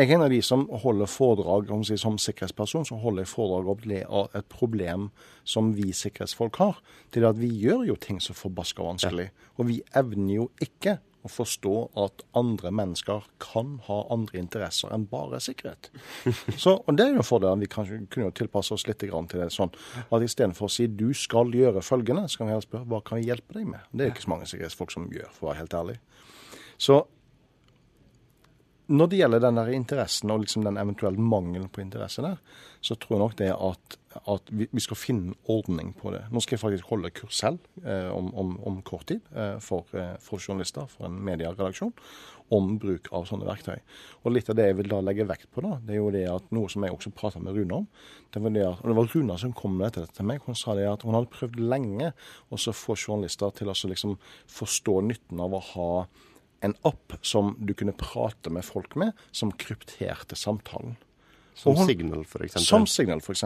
jeg 0.00 0.08
er 0.08 0.14
en 0.16 0.24
av 0.24 0.32
de 0.32 0.40
som 0.40 0.62
holder 0.82 1.10
foredrag 1.10 1.70
om, 1.74 1.82
som 1.84 2.16
sikkerhetsperson, 2.16 2.86
så 2.88 2.96
holder 3.02 3.26
jeg 3.26 3.32
foredrag 3.34 3.68
om 4.08 4.38
et 4.38 4.48
problem 4.48 5.10
som 5.44 5.74
vi 5.76 5.90
sikkerhetsfolk 5.92 6.56
har. 6.56 6.80
Til 7.12 7.26
at 7.28 7.36
vi 7.36 7.50
gjør 7.60 7.84
jo 7.90 7.96
ting 8.00 8.20
så 8.24 8.32
forbaska 8.32 8.86
vanskelig. 8.86 9.28
Og 9.60 9.68
vi 9.68 9.82
evner 10.00 10.34
jo 10.38 10.48
ikke 10.64 10.96
å 11.20 11.28
forstå 11.28 11.74
at 12.00 12.22
andre 12.38 12.72
mennesker 12.72 13.26
kan 13.44 13.76
ha 13.90 13.98
andre 14.14 14.40
interesser 14.40 14.88
enn 14.94 15.04
bare 15.10 15.42
sikkerhet. 15.44 15.90
Så, 16.62 16.78
og 16.80 16.96
Det 16.96 17.04
er 17.04 17.12
jo 17.12 17.20
en 17.20 17.28
fordel. 17.28 17.60
Vi 17.60 17.68
kan, 17.68 17.88
kunne 18.08 18.30
jo 18.30 18.36
tilpasse 18.40 18.72
oss 18.72 18.86
litt 18.88 19.02
til 19.04 19.12
det 19.12 19.50
sånn 19.52 19.74
at 20.00 20.24
istedenfor 20.24 20.70
å 20.70 20.72
si 20.72 20.88
du 20.88 21.10
skal 21.12 21.52
gjøre 21.52 21.84
følgende, 21.84 22.24
så 22.24 22.40
kan 22.40 22.48
vi 22.48 22.56
heller 22.56 22.64
spørre 22.64 22.88
hva 22.88 23.04
kan 23.04 23.20
vi 23.20 23.28
hjelpe 23.28 23.58
deg 23.58 23.68
med. 23.68 23.84
Det 23.92 24.06
er 24.06 24.14
ikke 24.14 24.24
så 24.24 24.32
mange 24.32 24.48
sikkerhetsfolk 24.48 24.96
som 24.96 25.10
gjør, 25.12 25.28
for 25.36 25.44
å 25.44 25.52
være 25.52 25.60
helt 25.60 25.76
ærlig. 25.82 25.98
Så 26.80 27.02
når 28.90 29.10
det 29.10 29.20
gjelder 29.20 29.42
den 29.44 29.58
der 29.60 29.70
interessen 29.70 30.32
og 30.34 30.42
liksom 30.42 30.64
den 30.66 30.78
eventuelle 30.80 31.22
mangelen 31.22 31.68
på 31.70 31.82
interesse 31.82 32.24
der, 32.24 32.40
så 32.82 32.96
tror 32.98 33.16
jeg 33.16 33.22
nok 33.22 33.36
det 33.38 33.50
at, 33.54 33.96
at 34.32 34.50
vi, 34.50 34.66
vi, 34.72 34.82
skal 34.82 34.98
finne 34.98 35.34
ordning 35.52 35.92
på 35.94 36.10
det. 36.14 36.24
Nå 36.32 36.42
skal 36.42 36.56
jeg 36.56 36.62
faktisk 36.64 36.90
holde 36.90 37.12
kurs 37.14 37.38
selv 37.38 37.60
eh, 37.84 38.08
om, 38.10 38.32
om, 38.34 38.56
om, 38.66 38.80
kort 38.82 39.06
tid 39.12 39.20
eh, 39.30 39.58
for, 39.62 39.86
eh, 39.94 40.16
for, 40.24 40.42
journalister, 40.42 40.88
for 40.90 41.06
en 41.06 41.20
medieredaksjon, 41.28 41.92
om 42.56 42.72
bruk 42.82 43.06
av 43.14 43.28
sånne 43.28 43.46
verktøy. 43.46 43.76
Og 44.24 44.34
Litt 44.34 44.50
av 44.50 44.58
det 44.58 44.66
jeg 44.70 44.78
vil 44.80 44.90
da 44.90 44.98
legge 45.06 45.28
vekt 45.28 45.46
på, 45.54 45.62
da, 45.62 45.76
det 45.86 45.94
er 45.94 46.00
jo 46.00 46.10
det 46.14 46.24
at 46.32 46.48
noe 46.56 46.72
som 46.72 46.82
jeg 46.82 46.96
også 46.96 47.12
prata 47.14 47.42
med 47.42 47.54
Rune 47.60 47.82
om. 47.82 47.86
Det 48.34 48.42
var, 48.42 48.56
det 48.56 48.64
at, 48.66 48.80
og 48.80 48.90
det 48.90 48.96
var 48.98 49.12
Runa 49.14 49.36
som 49.44 49.54
kom 49.54 49.76
med 49.78 49.92
dette 49.94 50.16
til 50.16 50.26
meg. 50.26 50.42
Hun 50.48 50.58
sa 50.58 50.74
det 50.78 50.88
at 50.90 51.06
hun 51.06 51.14
hadde 51.14 51.30
prøvd 51.36 51.62
lenge 51.62 52.10
å 52.50 52.58
få 52.58 52.98
journalister 52.98 53.54
til 53.54 53.70
å 53.70 53.76
liksom 53.92 54.18
forstå 54.50 54.98
nytten 55.12 55.46
av 55.46 55.54
å 55.54 55.62
ha 55.74 55.92
en 56.60 56.74
app 56.86 57.16
som 57.22 57.54
du 57.58 57.72
kunne 57.74 57.94
prate 57.96 58.52
med 58.52 58.64
folk 58.64 58.96
med, 59.00 59.12
som 59.32 59.52
krypterte 59.52 60.36
samtalen. 60.36 60.96
Som 61.60 61.76
hun, 61.76 61.86
Signal, 61.86 62.24
f.eks.? 62.24 62.56
Som 62.64 62.86
Signal, 62.88 63.20
f.eks. 63.20 63.44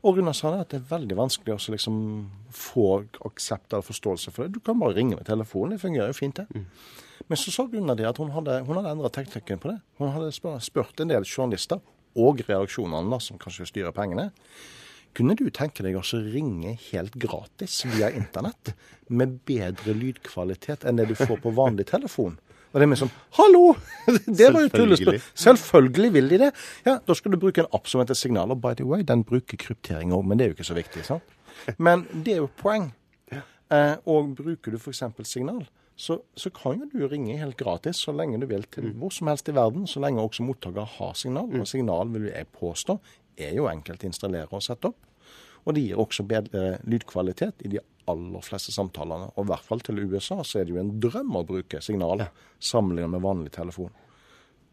Og 0.00 0.16
Runa 0.16 0.32
sa 0.36 0.52
det 0.54 0.60
at 0.64 0.72
det 0.72 0.78
er 0.80 0.90
veldig 0.94 1.16
vanskelig 1.18 1.56
å 1.56 1.74
liksom 1.74 1.96
få 2.56 2.86
aksept 3.28 3.74
eller 3.74 3.84
forståelse 3.84 4.32
for 4.32 4.46
det. 4.46 4.56
Du 4.56 4.64
kan 4.64 4.80
bare 4.80 4.96
ringe 4.96 5.18
med 5.18 5.26
telefonen, 5.28 5.74
det 5.74 5.82
fungerer 5.82 6.12
jo 6.12 6.16
fint, 6.16 6.40
det. 6.40 6.46
Mm. 6.56 6.66
Men 7.28 7.40
så 7.40 7.52
sa 7.52 7.66
Runa 7.68 7.96
det 7.98 8.08
at 8.08 8.20
hun 8.22 8.32
hadde, 8.32 8.62
hun 8.64 8.80
hadde 8.80 8.94
endra 8.94 9.12
teknikken 9.12 9.60
på 9.60 9.72
det. 9.72 9.78
Hun 10.00 10.14
hadde 10.14 10.32
spurt 10.64 11.02
en 11.04 11.12
del 11.12 11.28
journalister, 11.28 11.82
og 12.18 12.40
reaksjonene 12.48 13.20
som 13.22 13.38
kanskje 13.38 13.68
styrer 13.68 13.94
pengene. 13.94 14.30
Kunne 15.16 15.34
du 15.38 15.48
tenke 15.50 15.82
deg 15.84 15.98
å 15.98 16.04
ringe 16.32 16.76
helt 16.88 17.16
gratis 17.18 17.80
via 17.92 18.12
internett, 18.14 18.72
med 19.10 19.40
bedre 19.46 19.94
lydkvalitet 19.96 20.86
enn 20.86 21.00
det 21.00 21.08
du 21.10 21.16
får 21.18 21.42
på 21.42 21.52
vanlig 21.54 21.88
telefon? 21.90 22.38
Og 22.70 22.78
det 22.78 22.86
er 22.86 22.90
med 22.92 23.00
sånn 23.00 23.10
Hallo! 23.38 23.64
Det 24.40 24.46
var 24.54 24.62
jo 24.64 24.70
tullespørsmål. 24.74 25.26
Selvfølgelig 25.42 26.12
vil 26.14 26.30
de 26.30 26.38
det. 26.44 26.52
Ja, 26.86 26.98
Da 27.06 27.16
skal 27.18 27.34
du 27.34 27.40
bruke 27.42 27.64
en 27.64 27.72
app 27.74 27.90
som 27.90 28.02
heter 28.02 28.18
Signal. 28.18 28.54
Og 28.54 28.62
by 28.62 28.76
the 28.78 28.86
way, 28.86 29.02
den 29.06 29.24
bruker 29.26 29.58
kryptering 29.58 30.14
òg, 30.14 30.22
men 30.26 30.38
det 30.38 30.46
er 30.46 30.52
jo 30.52 30.58
ikke 30.58 30.70
så 30.70 30.78
viktig. 30.78 31.04
sant? 31.06 31.36
Men 31.78 32.06
det 32.24 32.36
er 32.36 32.40
jo 32.40 32.48
poeng. 32.56 32.88
Eh, 33.70 33.96
og 34.10 34.32
bruker 34.38 34.72
du 34.74 34.78
f.eks. 34.78 35.02
Signal, 35.28 35.60
så, 35.94 36.16
så, 36.34 36.50
kan 36.50 36.80
jo 36.80 36.88
du 36.88 37.04
ringe 37.10 37.36
helt 37.38 37.58
gratis 37.60 38.00
så 38.06 38.14
lenge 38.16 38.40
du 38.40 38.46
vil 38.48 38.64
til 38.72 38.88
mm. 38.88 38.94
hvor 38.98 39.12
som 39.12 39.28
helst 39.28 39.50
i 39.50 39.54
verden, 39.54 39.84
så 39.86 40.00
lenge 40.00 40.22
også 40.22 40.46
mottaker 40.46 40.88
har 40.96 41.12
signal. 41.18 41.50
Og 41.50 41.62
mm. 41.62 41.68
signal, 41.68 42.10
vil 42.14 42.30
jeg 42.30 42.48
påstå, 42.56 42.96
er 43.38 43.54
jo 43.58 43.68
enkelt 43.70 44.02
å 44.02 44.08
installere 44.08 44.50
og 44.56 44.64
sette 44.64 44.90
opp. 44.90 44.98
Og 45.68 45.76
det 45.76 45.84
gir 45.84 46.00
også 46.00 46.24
bedre 46.24 46.78
lydkvalitet 46.88 47.66
i 47.66 47.74
de 47.74 47.82
aller 48.10 48.44
fleste 48.44 48.74
samtalene. 48.74 49.30
Og 49.36 49.46
i 49.46 49.50
hvert 49.50 49.66
fall 49.66 49.82
til 49.86 50.02
USA 50.04 50.40
så 50.46 50.60
er 50.60 50.68
det 50.68 50.74
jo 50.74 50.82
en 50.82 50.94
drøm 51.02 51.36
å 51.38 51.46
bruke 51.46 51.82
signal 51.84 52.26
sammenlignet 52.58 53.14
med 53.14 53.24
vanlig 53.24 53.54
telefon. 53.56 53.92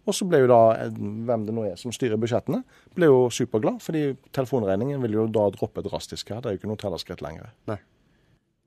Og 0.08 0.15
så 0.15 0.24
ble 0.27 0.39
jo 0.46 0.48
da, 0.48 0.62
hvem 0.96 1.44
det 1.44 1.53
nå 1.56 1.65
er 1.67 1.79
som 1.79 1.91
styrer 1.91 2.20
budsjettene, 2.20 2.62
ble 2.96 3.10
jo 3.10 3.25
superglad. 3.34 3.82
Fordi 3.84 4.03
telefonregningen 4.36 5.03
vil 5.03 5.17
jo 5.20 5.27
da 5.27 5.50
droppe 5.51 5.84
drastisk 5.84 6.32
her. 6.32 6.39
Det 6.41 6.50
er 6.50 6.56
jo 6.56 6.62
ikke 6.62 6.72
noe 6.72 6.79
tellerskritt 6.79 7.24
lenger. 7.25 7.51
Nei. 7.67 7.79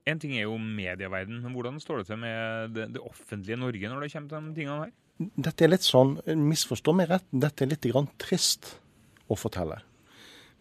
En 0.09 0.21
ting 0.21 0.35
er 0.37 0.45
jo 0.45 0.57
medieverden. 0.61 1.41
Hvordan 1.53 1.81
står 1.81 2.01
det 2.01 2.09
til 2.09 2.21
med 2.21 2.75
det, 2.77 2.87
det 2.93 3.01
offentlige 3.05 3.57
Norge 3.61 3.89
når 3.89 4.05
det 4.05 4.11
kommer 4.13 4.29
til 4.29 4.47
de 4.49 4.55
tingene 4.57 4.83
her? 4.83 4.93
Dette 5.47 5.65
er 5.65 5.73
litt 5.73 5.85
sånn, 5.85 6.15
misforstå 6.25 6.93
meg 6.97 7.11
rett, 7.11 7.27
dette 7.29 7.65
er 7.65 7.69
litt 7.73 7.85
grann 7.89 8.09
trist 8.21 8.75
å 9.29 9.37
fortelle. 9.37 9.77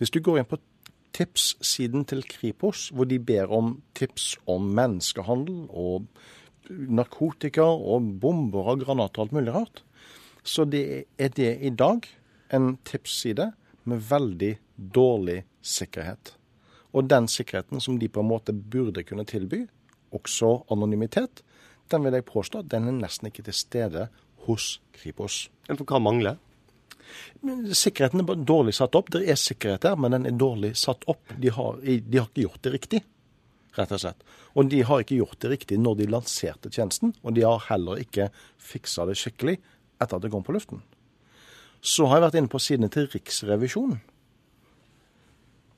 Hvis 0.01 0.13
du 0.13 0.21
går 0.25 0.41
inn 0.41 0.49
på 0.49 0.59
tipssiden 1.17 2.05
til 2.09 2.23
Kripos, 2.29 2.89
hvor 2.95 3.09
de 3.09 3.19
ber 3.19 3.51
om 3.53 3.79
tips 3.99 4.35
om 4.51 4.71
menneskehandel 4.77 5.67
og 5.69 6.07
narkotika 6.71 7.65
og 7.67 8.07
bomber 8.23 8.73
og 8.73 8.85
granater 8.85 9.23
og 9.23 9.27
alt 9.27 9.37
mulig 9.37 9.55
rart, 9.55 9.83
så 10.43 10.65
det 10.65 11.05
er 11.19 11.33
det 11.37 11.57
i 11.61 11.71
dag 11.71 12.07
en 12.55 12.77
tipsside 12.85 13.51
med 13.85 14.03
veldig 14.11 14.55
dårlig 14.95 15.43
sikkerhet. 15.63 16.35
Og 16.93 17.11
den 17.11 17.29
sikkerheten 17.29 17.81
som 17.81 17.99
de 17.99 18.09
på 18.09 18.23
en 18.23 18.31
måte 18.31 18.53
burde 18.53 19.05
kunne 19.07 19.27
tilby, 19.29 19.67
også 20.11 20.65
anonymitet, 20.71 21.43
den 21.91 22.05
vil 22.05 22.15
jeg 22.15 22.27
påstå 22.27 22.63
den 22.63 22.89
er 22.89 22.99
nesten 22.99 23.31
ikke 23.31 23.45
til 23.47 23.55
stede 23.55 24.09
hos 24.47 24.81
Kripos. 24.95 25.49
Men 25.69 25.79
for 25.79 25.87
hva 25.87 26.01
mangler? 26.03 26.39
Sikkerheten 27.77 28.23
er 28.23 28.45
dårlig 28.47 28.75
satt 28.77 28.97
opp. 28.99 29.11
Det 29.15 29.25
er 29.29 29.39
sikkerhet 29.41 29.87
der, 29.87 29.97
men 30.01 30.17
den 30.17 30.29
er 30.31 30.37
dårlig 30.39 30.75
satt 30.81 31.07
opp. 31.11 31.23
De 31.41 31.53
har, 31.55 31.81
de 31.83 32.21
har 32.21 32.29
ikke 32.29 32.47
gjort 32.47 32.63
det 32.67 32.75
riktig, 32.77 33.03
rett 33.79 33.97
og 33.97 34.03
slett. 34.03 34.25
Og 34.59 34.71
de 34.71 34.83
har 34.87 35.03
ikke 35.03 35.19
gjort 35.21 35.41
det 35.43 35.53
riktig 35.55 35.79
når 35.81 36.01
de 36.01 36.11
lanserte 36.11 36.73
tjenesten, 36.75 37.15
og 37.23 37.37
de 37.37 37.47
har 37.47 37.67
heller 37.69 38.03
ikke 38.03 38.31
fiksa 38.61 39.07
det 39.09 39.19
skikkelig 39.21 39.59
etter 40.01 40.17
at 40.17 40.25
det 40.25 40.33
kom 40.33 40.47
på 40.47 40.55
luften. 40.57 40.83
Så 41.81 42.09
har 42.09 42.19
jeg 42.19 42.27
vært 42.27 42.39
inne 42.41 42.53
på 42.53 42.61
sidene 42.61 42.91
til 42.93 43.09
Riksrevisjonen. 43.09 44.01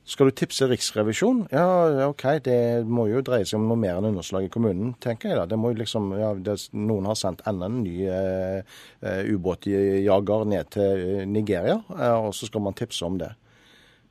Skal 0.02 0.26
du 0.26 0.35
tipse 0.35 0.66
Riksrevisjonen? 0.66 1.44
Ja, 1.54 2.09
OK, 2.09 2.25
det 2.42 2.82
må 2.90 3.04
jo 3.06 3.21
dreie 3.23 3.47
seg 3.47 3.61
om 3.61 3.68
noe 3.71 3.78
mer 3.78 4.00
enn 4.00 4.09
underslag 4.09 4.49
i 4.49 4.50
kommunen, 4.50 4.97
tenker 5.02 5.30
jeg 5.30 5.38
da. 5.38 5.44
Det 5.47 5.59
må 5.61 5.71
jo 5.71 5.78
liksom, 5.78 6.09
ja, 6.18 6.32
det, 6.35 6.56
Noen 6.75 7.06
har 7.06 7.18
sendt 7.18 7.44
enda 7.47 7.68
en 7.71 7.78
ny 7.85 7.94
eh, 8.11 8.73
eh 9.06 9.30
ubåtjager 9.30 10.49
ned 10.50 10.73
til 10.75 11.04
eh, 11.04 11.23
Nigeria, 11.30 11.78
eh, 11.94 12.16
og 12.18 12.35
så 12.35 12.50
skal 12.50 12.66
man 12.66 12.75
tipse 12.78 13.06
om 13.06 13.21
det. 13.23 13.30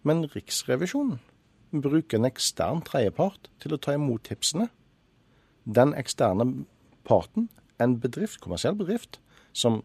Men 0.07 0.23
Riksrevisjonen 0.31 1.19
bruker 1.83 2.19
en 2.21 2.29
ekstern 2.29 2.79
tredjepart 2.87 3.51
til 3.59 3.75
å 3.75 3.81
ta 3.83 3.97
imot 3.99 4.23
tipsene. 4.31 4.69
Den 5.67 5.91
eksterne 5.99 6.65
parten, 7.03 7.49
en 7.83 7.99
bedrift, 7.99 8.39
kommersiell 8.39 8.79
bedrift, 8.79 9.19
som 9.51 9.81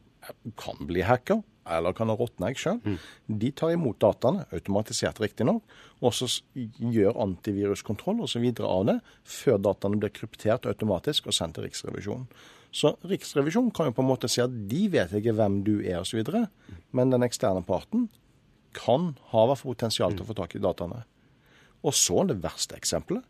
kan 0.54 0.86
bli 0.86 1.02
hacker, 1.02 1.42
eller 1.66 1.94
kan 1.96 2.10
ha 2.12 2.16
råtna 2.18 2.50
egg 2.50 2.60
sjøl. 2.60 2.80
Mm. 2.84 2.98
De 3.42 3.50
tar 3.58 3.74
imot 3.74 3.98
dataene, 4.02 4.46
automatisert 4.54 5.20
riktignok, 5.22 5.62
og 6.00 6.14
så 6.14 6.28
gjør 6.54 7.18
antiviruskontroll 7.24 8.22
osv. 8.26 8.44
av 8.62 8.84
det, 8.90 8.98
før 9.24 9.58
dataene 9.70 10.00
blir 10.02 10.14
kryptert 10.14 10.68
automatisk 10.70 11.30
og 11.30 11.36
sendt 11.36 11.58
til 11.58 11.66
Riksrevisjonen. 11.66 12.28
Så 12.76 12.92
Riksrevisjonen 13.08 13.72
kan 13.74 13.88
jo 13.88 13.96
på 13.96 14.04
en 14.04 14.10
måte 14.10 14.28
si 14.30 14.42
at 14.42 14.52
de 14.70 14.86
vet 14.92 15.14
ikke 15.16 15.36
hvem 15.36 15.62
du 15.66 15.78
er 15.80 16.02
osv., 16.02 16.22
men 16.92 17.14
den 17.14 17.24
eksterne 17.26 17.64
parten 17.66 18.08
kan 18.76 19.14
ha 19.32 19.46
potensial 19.56 20.12
til 20.12 20.26
å 20.26 20.28
få 20.28 20.36
tak 20.36 20.58
i 20.58 20.60
dataene. 20.62 21.04
Og 21.86 21.94
så 21.96 22.24
det 22.28 22.40
verste 22.42 22.76
eksempelet. 22.76 23.24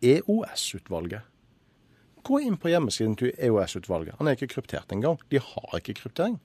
EOS-utvalget. 0.00 1.26
Gå 2.24 2.40
inn 2.44 2.58
på 2.60 2.70
hjemmesiden 2.70 3.16
til 3.18 3.32
EOS-utvalget. 3.36 4.18
Han 4.18 4.28
er 4.28 4.36
ikke 4.36 4.54
kryptert 4.54 4.92
engang. 4.92 5.18
De 5.32 5.40
har 5.40 5.76
ikke 5.78 5.96
kryptering. 6.02 6.38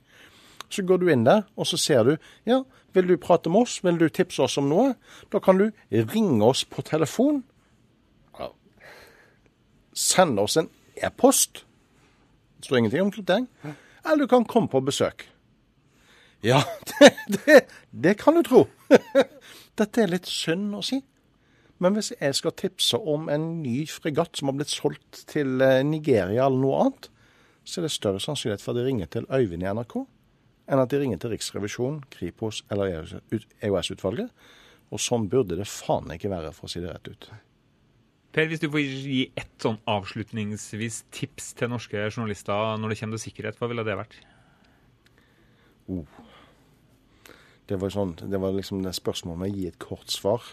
Så 0.75 0.83
går 0.83 0.99
du 0.99 1.07
inn 1.11 1.23
der, 1.23 1.45
og 1.55 1.67
så 1.69 1.79
ser 1.79 2.03
du 2.03 2.15
ja, 2.49 2.63
vil 2.95 3.07
du 3.07 3.17
prate 3.21 3.51
med 3.51 3.63
oss, 3.65 3.77
vil 3.83 3.99
du 3.99 4.09
tipse 4.09 4.43
oss 4.43 4.57
om 4.59 4.67
noe? 4.71 4.93
Da 5.31 5.39
kan 5.43 5.59
du 5.59 5.69
ringe 5.91 6.43
oss 6.43 6.65
på 6.67 6.83
telefon. 6.83 7.43
Sende 9.95 10.43
oss 10.43 10.57
en 10.59 10.67
e-post. 10.99 11.63
Det 12.59 12.67
står 12.67 12.81
ingenting 12.81 13.05
om 13.05 13.11
kryptering. 13.15 13.47
Eller 14.03 14.25
du 14.25 14.27
kan 14.27 14.45
komme 14.47 14.67
på 14.71 14.83
besøk. 14.83 15.23
Ja, 16.43 16.61
det, 16.91 17.11
det, 17.27 17.59
det 17.91 18.17
kan 18.19 18.35
du 18.35 18.43
tro. 18.43 18.65
Dette 19.79 20.03
er 20.03 20.11
litt 20.11 20.27
synd 20.27 20.75
å 20.75 20.83
si. 20.83 20.99
Men 21.83 21.95
hvis 21.95 22.13
jeg 22.15 22.35
skal 22.37 22.55
tipse 22.55 22.99
om 22.99 23.27
en 23.31 23.47
ny 23.63 23.81
fregatt 23.91 24.39
som 24.39 24.51
har 24.51 24.59
blitt 24.59 24.71
solgt 24.71 25.25
til 25.31 25.59
eh, 25.63 25.81
Nigeria 25.83 26.45
eller 26.47 26.61
noe 26.61 26.83
annet, 26.83 27.09
så 27.65 27.81
er 27.81 27.87
det 27.87 27.95
større 27.95 28.21
sannsynlighet 28.23 28.63
for 28.63 28.71
at 28.71 28.79
de 28.79 28.85
ringer 28.85 29.09
til 29.11 29.27
Øyvind 29.27 29.65
i 29.65 29.71
NRK 29.73 29.97
enn 30.65 30.81
at 30.81 30.91
de 30.91 30.99
ringer 31.01 31.19
til 31.21 31.33
Riksrevisjonen, 31.33 32.03
Kripos 32.13 32.63
eller 32.73 32.93
EOS-utvalget. 33.61 34.31
Og 34.93 35.01
sånn 35.01 35.27
burde 35.29 35.57
det 35.59 35.67
faen 35.69 36.11
ikke 36.13 36.31
være, 36.31 36.53
for 36.55 36.67
å 36.67 36.71
si 36.71 36.81
det 36.83 36.93
rett 36.93 37.09
ut. 37.09 37.29
Per, 38.35 38.49
hvis 38.51 38.61
du 38.61 38.67
får 38.67 38.83
gi 38.83 39.21
ett 39.39 39.53
sånn 39.63 39.77
avslutningsvis 39.89 41.05
tips 41.15 41.53
til 41.55 41.71
norske 41.71 42.01
journalister 42.09 42.75
når 42.81 42.91
det 42.91 42.97
kommer 42.99 43.17
til 43.17 43.29
sikkerhet, 43.29 43.59
hva 43.61 43.69
ville 43.71 43.85
det 43.87 43.95
vært? 43.95 44.17
Oh. 45.87 46.19
Det 47.65 47.79
var, 47.81 47.93
sånn, 47.93 48.13
det 48.19 48.41
var 48.41 48.53
liksom 48.53 48.83
det 48.85 48.93
spørsmålet 48.97 49.41
med 49.41 49.53
å 49.53 49.55
gi 49.55 49.69
et 49.69 49.79
kort 49.81 50.11
svar. 50.13 50.43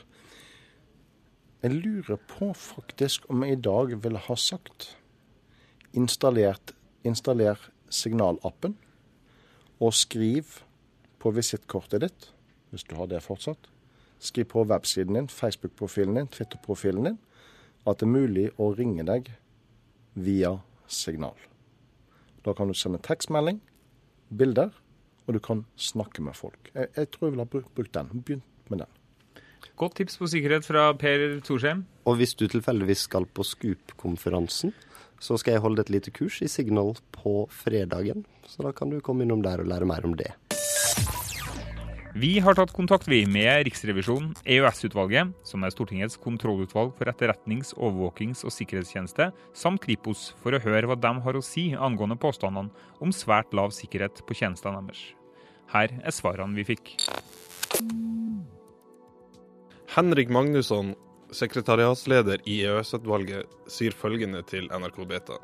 Jeg 1.63 1.75
lurer 1.75 2.21
på 2.31 2.53
faktisk 2.57 3.27
om 3.31 3.45
jeg 3.45 3.59
i 3.59 3.63
dag 3.67 3.93
ville 4.05 4.23
ha 4.29 4.37
sagt 4.39 4.93
installer 5.93 6.57
signalappen 7.93 8.79
og 9.83 9.95
skriv 9.99 10.61
på 11.23 11.33
visittkortet 11.35 12.05
ditt, 12.05 12.29
hvis 12.71 12.87
du 12.87 12.95
har 12.99 13.11
det 13.11 13.23
fortsatt. 13.25 13.69
Skriv 14.23 14.47
på 14.53 14.65
websiden 14.71 15.19
din, 15.19 15.29
Facebook-profilen 15.31 16.21
din, 16.21 16.31
Twitter-profilen 16.31 17.11
din, 17.11 17.19
at 17.83 17.99
det 17.99 18.07
er 18.07 18.13
mulig 18.13 18.47
å 18.63 18.71
ringe 18.79 19.03
deg 19.07 19.33
via 20.15 20.55
signal. 20.87 21.35
Da 22.47 22.55
kan 22.55 22.71
du 22.71 22.77
sende 22.79 23.03
tekstmelding, 23.03 23.59
bilder, 24.31 24.71
og 25.27 25.37
du 25.37 25.41
kan 25.43 25.65
snakke 25.79 26.23
med 26.23 26.39
folk. 26.39 26.71
Jeg, 26.75 26.91
jeg 26.97 27.11
tror 27.11 27.29
jeg 27.29 27.35
ville 27.35 27.47
ha 27.47 27.63
brukt 27.63 27.95
den. 27.95 28.23
Begynt 28.27 28.71
med 28.71 28.85
den. 28.85 28.99
Godt 29.79 29.97
tips 29.99 30.19
på 30.19 30.29
sikkerhet 30.31 30.67
fra 30.67 30.89
Per 30.99 31.41
Torsheim. 31.47 31.85
Og 32.07 32.19
hvis 32.19 32.35
du 32.39 32.47
tilfeldigvis 32.51 33.07
skal 33.09 33.27
på 33.27 33.47
Scoop-konferansen, 33.47 34.75
så 35.23 35.39
skal 35.39 35.57
jeg 35.57 35.63
holde 35.63 35.85
et 35.85 35.93
lite 35.93 36.11
kurs 36.15 36.41
i 36.43 36.51
Signal 36.51 36.97
på 37.15 37.45
fredagen. 37.55 38.25
Så 38.49 38.65
da 38.67 38.73
kan 38.75 38.91
du 38.91 38.99
komme 39.01 39.23
innom 39.23 39.45
der 39.45 39.63
og 39.63 39.71
lære 39.71 39.87
mer 39.87 40.03
om 40.09 40.17
det. 40.19 40.33
Vi 42.13 42.35
har 42.45 42.53
tatt 42.59 42.75
kontakt 42.77 43.07
med 43.09 43.63
Riksrevisjonen, 43.65 44.35
EOS-utvalget, 44.45 45.31
som 45.49 45.63
er 45.65 45.73
Stortingets 45.73 46.19
kontrollutvalg 46.21 46.91
for 46.99 47.09
etterretnings-, 47.09 47.73
overvåkings- 47.73 48.45
og 48.45 48.53
sikkerhetstjeneste, 48.53 49.31
samt 49.57 49.81
Kripos, 49.81 50.35
for 50.43 50.53
å 50.53 50.61
høre 50.61 50.91
hva 50.91 50.99
de 51.01 51.13
har 51.25 51.39
å 51.39 51.41
si 51.41 51.71
angående 51.73 52.19
påstandene 52.21 52.69
om 53.01 53.15
svært 53.17 53.57
lav 53.57 53.73
sikkerhet 53.73 54.21
på 54.29 54.37
tjenestene 54.37 54.83
deres. 54.83 55.07
Her 55.73 55.95
er 56.03 56.13
svarene 56.13 56.59
vi 56.59 56.67
fikk. 56.75 56.93
Henrik 59.97 60.29
Magnusson 60.29 60.93
sekretariatsleder 61.37 62.45
i 62.49 62.61
EØS-utvalget 62.67 63.51
sier 63.71 63.95
følgende 63.97 64.43
til 64.47 64.69
NRK 64.73 65.03
Beta. 65.09 65.39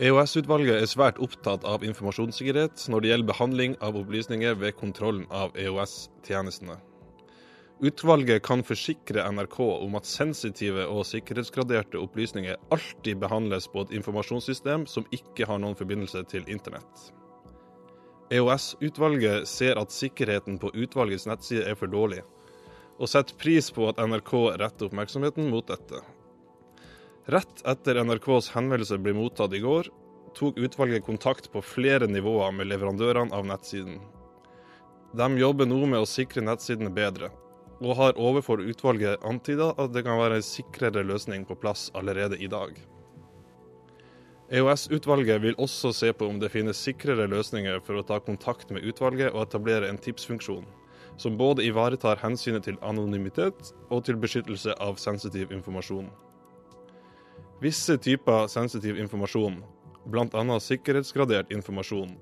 EOS-utvalget 0.00 0.80
er 0.80 0.88
svært 0.88 1.18
opptatt 1.20 1.64
av 1.68 1.82
informasjonssikkerhet 1.84 2.86
når 2.88 3.02
det 3.02 3.10
gjelder 3.10 3.28
behandling 3.28 3.74
av 3.84 3.98
opplysninger 4.00 4.56
ved 4.56 4.78
kontrollen 4.78 5.26
av 5.28 5.52
EOS-tjenestene. 5.60 6.78
Utvalget 7.84 8.42
kan 8.44 8.64
forsikre 8.64 9.26
NRK 9.32 9.58
om 9.60 9.94
at 9.96 10.08
sensitive 10.08 10.86
og 10.88 11.06
sikkerhetsgraderte 11.08 12.00
opplysninger 12.00 12.56
alltid 12.72 13.20
behandles 13.20 13.68
på 13.72 13.84
et 13.84 13.94
informasjonssystem 13.96 14.84
som 14.88 15.08
ikke 15.16 15.48
har 15.48 15.60
noen 15.60 15.76
forbindelse 15.76 16.24
til 16.32 16.48
internett. 16.48 17.06
EOS-utvalget 18.32 19.48
ser 19.48 19.80
at 19.80 19.92
sikkerheten 19.92 20.60
på 20.60 20.72
utvalgets 20.76 21.28
nettside 21.28 21.64
er 21.68 21.76
for 21.76 21.92
dårlig, 21.92 22.20
og 23.00 23.08
setter 23.08 23.36
pris 23.40 23.70
på 23.72 23.88
at 23.88 24.00
NRK 24.04 24.32
retter 24.60 24.90
oppmerksomheten 24.90 25.48
mot 25.50 25.66
dette. 25.66 26.02
Rett 27.32 27.62
etter 27.68 28.02
NRKs 28.04 28.50
henvendelse 28.52 28.98
ble 29.00 29.14
mottatt 29.16 29.54
i 29.56 29.62
går, 29.64 29.88
tok 30.36 30.58
utvalget 30.60 31.06
kontakt 31.06 31.48
på 31.52 31.62
flere 31.64 32.08
nivåer 32.10 32.52
med 32.54 32.68
leverandørene 32.70 33.34
av 33.34 33.46
nettsiden. 33.48 33.98
De 35.16 35.26
jobber 35.40 35.66
nå 35.66 35.80
med 35.90 36.04
å 36.04 36.08
sikre 36.08 36.44
nettsidene 36.44 36.92
bedre, 36.94 37.32
og 37.80 37.96
har 37.96 38.20
overfor 38.20 38.60
utvalget 38.62 39.24
antyda 39.26 39.72
at 39.80 39.94
det 39.94 40.04
kan 40.06 40.20
være 40.20 40.38
en 40.38 40.46
sikrere 40.46 41.02
løsning 41.06 41.46
på 41.48 41.56
plass 41.58 41.88
allerede 41.96 42.36
i 42.36 42.50
dag. 42.52 42.76
EOS-utvalget 44.50 45.40
vil 45.44 45.56
også 45.62 45.92
se 45.94 46.10
på 46.12 46.26
om 46.26 46.40
det 46.42 46.50
finnes 46.52 46.78
sikrere 46.78 47.28
løsninger 47.30 47.80
for 47.86 48.00
å 48.00 48.04
ta 48.06 48.18
kontakt 48.20 48.72
med 48.74 48.84
utvalget 48.84 49.32
og 49.32 49.44
etablere 49.46 49.88
en 49.88 49.98
tipsfunksjon 50.02 50.66
som 51.20 51.36
både 51.36 51.66
ivaretar 51.68 52.16
hensynet 52.22 52.64
til 52.64 52.78
anonymitet 52.80 53.74
og 53.92 54.06
til 54.06 54.16
beskyttelse 54.16 54.72
av 54.80 54.96
sensitiv 54.96 55.50
informasjon. 55.52 56.06
Visse 57.60 57.98
typer 58.00 58.46
sensitiv 58.48 58.96
informasjon, 58.96 59.58
bl.a. 60.08 60.44
sikkerhetsgradert 60.64 61.52
informasjon, 61.52 62.14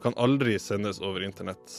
kan 0.00 0.16
aldri 0.16 0.56
sendes 0.56 1.02
over 1.04 1.26
internett. 1.26 1.74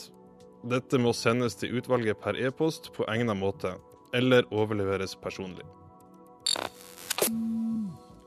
Dette 0.62 1.00
må 1.02 1.10
sendes 1.12 1.58
til 1.58 1.74
utvalget 1.80 2.22
per 2.22 2.38
e-post 2.38 2.92
på 2.94 3.08
egnet 3.10 3.36
måte, 3.36 3.74
eller 4.14 4.46
overleveres 4.54 5.16
personlig. 5.18 5.66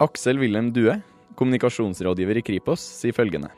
Aksel 0.04 0.44
Wilhelm 0.44 0.74
Due, 0.76 1.00
kommunikasjonsrådgiver 1.40 2.42
i 2.42 2.46
Kripos, 2.52 2.84
sier 3.00 3.16
følgende. 3.16 3.54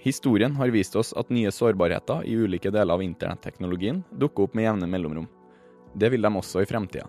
Historien 0.00 0.54
har 0.56 0.70
vist 0.70 0.96
oss 0.96 1.12
at 1.18 1.30
nye 1.34 1.50
sårbarheter 1.50 2.22
i 2.24 2.36
ulike 2.38 2.70
deler 2.70 2.94
av 2.94 3.02
internetteknologien 3.02 4.04
dukker 4.14 4.46
opp 4.46 4.54
med 4.54 4.68
jevne 4.68 4.86
mellomrom. 4.86 5.26
Det 5.94 6.12
vil 6.12 6.22
de 6.22 6.30
også 6.38 6.62
i 6.62 6.68
fremtida. 6.70 7.08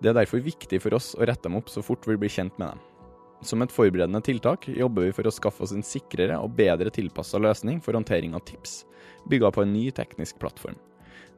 Det 0.00 0.10
er 0.10 0.18
derfor 0.18 0.42
viktig 0.44 0.80
for 0.82 0.96
oss 0.96 1.14
å 1.16 1.24
rette 1.24 1.48
dem 1.48 1.56
opp 1.56 1.72
så 1.72 1.82
fort 1.84 2.04
vi 2.08 2.18
blir 2.20 2.32
kjent 2.32 2.56
med 2.60 2.74
dem. 2.74 2.84
Som 3.40 3.64
et 3.64 3.72
forberedende 3.72 4.20
tiltak 4.20 4.68
jobber 4.68 5.06
vi 5.06 5.16
for 5.16 5.28
å 5.28 5.32
skaffe 5.32 5.64
oss 5.64 5.72
en 5.72 5.84
sikrere 5.86 6.36
og 6.44 6.52
bedre 6.58 6.92
tilpassa 6.92 7.40
løsning 7.40 7.80
for 7.80 7.96
håndtering 7.96 8.36
av 8.36 8.44
tips, 8.48 8.82
bygga 9.32 9.52
på 9.56 9.64
en 9.64 9.72
ny 9.72 9.88
teknisk 9.96 10.38
plattform. 10.42 10.76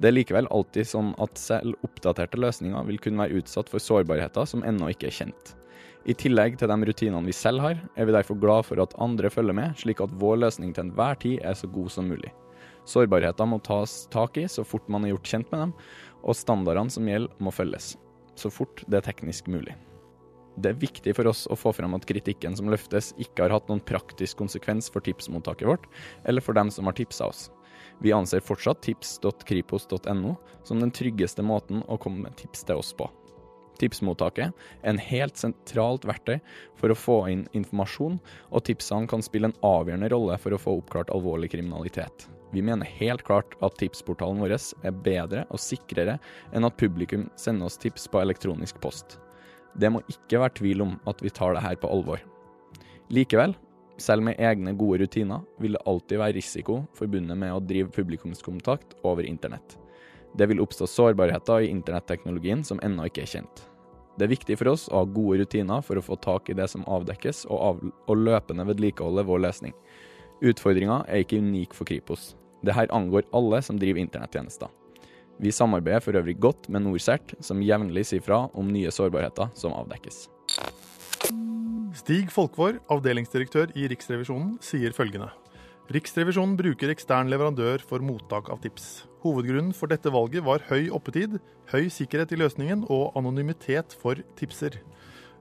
Det 0.03 0.11
er 0.11 0.17
likevel 0.17 0.51
alltid 0.51 0.89
sånn 0.89 1.13
at 1.23 1.39
selv 1.39 1.79
oppdaterte 1.87 2.41
løsninger 2.43 2.89
vil 2.89 2.99
kunne 3.03 3.23
være 3.23 3.43
utsatt 3.43 3.71
for 3.71 3.83
sårbarheter 3.83 4.49
som 4.51 4.65
ennå 4.67 4.91
ikke 4.91 5.13
er 5.13 5.19
kjent. 5.21 5.55
I 6.03 6.15
tillegg 6.19 6.57
til 6.59 6.71
de 6.71 6.89
rutinene 6.89 7.29
vi 7.29 7.35
selv 7.37 7.63
har, 7.63 7.79
er 7.95 8.09
vi 8.09 8.15
derfor 8.15 8.39
glad 8.43 8.67
for 8.67 8.83
at 8.83 8.95
andre 9.03 9.31
følger 9.31 9.55
med, 9.55 9.77
slik 9.79 10.03
at 10.03 10.15
vår 10.19 10.41
løsning 10.43 10.73
til 10.75 10.89
enhver 10.89 11.19
tid 11.23 11.45
er 11.47 11.55
så 11.59 11.71
god 11.71 11.93
som 11.95 12.11
mulig. 12.11 12.33
Sårbarheter 12.89 13.47
må 13.47 13.61
tas 13.63 14.09
tak 14.11 14.41
i 14.43 14.49
så 14.51 14.65
fort 14.67 14.89
man 14.91 15.07
er 15.07 15.15
gjort 15.15 15.31
kjent 15.31 15.55
med 15.55 15.67
dem, 15.67 15.77
og 16.23 16.39
standardene 16.39 16.91
som 16.91 17.07
gjelder 17.07 17.43
må 17.43 17.55
følges, 17.55 17.95
så 18.35 18.51
fort 18.51 18.83
det 18.89 18.99
er 18.99 19.07
teknisk 19.13 19.51
mulig. 19.53 19.77
Det 20.61 20.73
er 20.73 20.83
viktig 20.83 21.15
for 21.17 21.31
oss 21.31 21.47
å 21.49 21.57
få 21.57 21.73
frem 21.73 21.95
at 21.97 22.05
kritikken 22.09 22.57
som 22.59 22.69
løftes, 22.69 23.13
ikke 23.23 23.47
har 23.47 23.55
hatt 23.55 23.71
noen 23.71 23.81
praktisk 23.81 24.43
konsekvens 24.43 24.91
for 24.93 25.05
tipsmottaket 25.05 25.69
vårt, 25.71 25.87
eller 26.29 26.45
for 26.45 26.59
dem 26.59 26.71
som 26.75 26.91
har 26.91 26.99
tipsa 26.99 27.31
oss. 27.31 27.47
Vi 28.03 28.13
anser 28.13 28.45
fortsatt 28.45 28.83
tips.kripos.no 28.85 30.35
som 30.67 30.83
den 30.83 30.93
tryggeste 30.93 31.45
måten 31.47 31.85
å 31.89 31.97
komme 32.01 32.27
med 32.27 32.37
tips 32.41 32.67
til 32.69 32.83
oss 32.83 32.93
på. 32.97 33.09
Tipsmottaket 33.81 34.53
er 34.53 34.93
en 34.93 35.01
helt 35.01 35.41
sentralt 35.41 36.05
verktøy 36.09 36.39
for 36.79 36.93
å 36.93 36.99
få 36.99 37.17
inn 37.33 37.47
informasjon, 37.57 38.19
og 38.53 38.65
tipsene 38.69 39.11
kan 39.11 39.25
spille 39.25 39.51
en 39.51 39.59
avgjørende 39.67 40.13
rolle 40.13 40.39
for 40.43 40.55
å 40.55 40.61
få 40.61 40.77
oppklart 40.81 41.13
alvorlig 41.15 41.53
kriminalitet. 41.55 42.29
Vi 42.53 42.63
mener 42.63 42.89
helt 42.99 43.25
klart 43.25 43.57
at 43.65 43.79
tipsportalen 43.81 44.43
vår 44.43 44.55
er 44.59 44.97
bedre 45.05 45.47
og 45.49 45.61
sikrere 45.63 46.19
enn 46.53 46.69
at 46.69 46.77
publikum 46.77 47.31
sender 47.41 47.71
oss 47.71 47.81
tips 47.81 48.11
på 48.13 48.21
elektronisk 48.21 48.81
post. 48.85 49.17
Det 49.73 49.89
må 49.89 50.03
ikke 50.13 50.43
være 50.43 50.59
tvil 50.59 50.85
om 50.85 50.99
at 51.09 51.23
vi 51.25 51.33
tar 51.33 51.57
det 51.57 51.65
her 51.65 51.79
på 51.81 51.89
alvor. 51.89 52.21
Likevel, 53.13 53.55
selv 54.01 54.25
med 54.27 54.41
egne 54.41 54.75
gode 54.77 55.01
rutiner, 55.03 55.41
vil 55.61 55.79
det 55.79 55.85
alltid 55.89 56.21
være 56.21 56.37
risiko 56.37 56.83
forbundet 56.97 57.39
med 57.39 57.55
å 57.55 57.63
drive 57.65 57.93
publikumskontakt 57.93 58.99
over 59.03 59.25
internett. 59.25 59.79
Det 60.39 60.49
vil 60.49 60.63
oppstå 60.65 60.89
sårbarheter 60.89 61.67
i 61.67 61.71
internetteknologien 61.73 62.65
som 62.65 62.81
ennå 62.83 63.09
ikke 63.09 63.27
er 63.27 63.33
kjent. 63.35 63.67
Det 64.17 64.27
er 64.27 64.33
viktig 64.33 64.59
for 64.61 64.73
oss 64.73 64.87
å 64.91 65.01
ha 65.01 65.09
gode 65.09 65.41
rutiner 65.41 65.81
for 65.85 65.97
å 65.97 66.05
få 66.05 66.19
tak 66.21 66.51
i 66.53 66.57
det 66.57 66.69
som 66.69 66.85
avdekkes, 66.85 67.47
og, 67.49 67.59
av 67.59 67.81
og 67.83 68.21
løpende 68.21 68.67
vedlikeholde 68.69 69.25
vår 69.29 69.45
løsning. 69.47 69.75
Utfordringa 70.43 71.03
er 71.09 71.25
ikke 71.25 71.41
unik 71.41 71.77
for 71.77 71.89
Kripos. 71.89 72.33
Dette 72.63 72.89
angår 72.95 73.29
alle 73.35 73.63
som 73.65 73.79
driver 73.81 74.03
internettjenester. 74.03 74.71
Vi 75.43 75.51
samarbeider 75.51 76.03
for 76.05 76.19
øvrig 76.19 76.37
godt 76.39 76.69
med 76.69 76.85
NorCERT, 76.85 77.37
som 77.43 77.63
jevnlig 77.65 78.05
sier 78.07 78.23
fra 78.23 78.45
om 78.59 78.69
nye 78.71 78.93
sårbarheter 78.93 79.51
som 79.59 79.75
avdekkes. 79.75 80.27
Stig 81.97 82.31
Folkvår, 82.33 82.79
avdelingsdirektør 82.93 83.73
i 83.77 83.89
Riksrevisjonen, 83.91 84.57
sier 84.65 84.95
følgende. 84.97 85.31
Riksrevisjonen 85.93 86.55
bruker 86.57 86.93
ekstern 86.93 87.33
leverandør 87.33 87.83
for 87.85 88.05
mottak 88.05 88.53
av 88.53 88.63
tips. 88.63 89.03
Hovedgrunnen 89.23 89.75
for 89.77 89.91
dette 89.91 90.11
valget 90.11 90.43
var 90.43 90.65
høy 90.67 90.89
oppetid, 90.95 91.37
høy 91.71 91.87
sikkerhet 91.95 92.33
i 92.35 92.41
løsningen 92.41 92.87
og 92.91 93.15
anonymitet 93.19 93.95
for 94.01 94.19
tipser. 94.39 94.81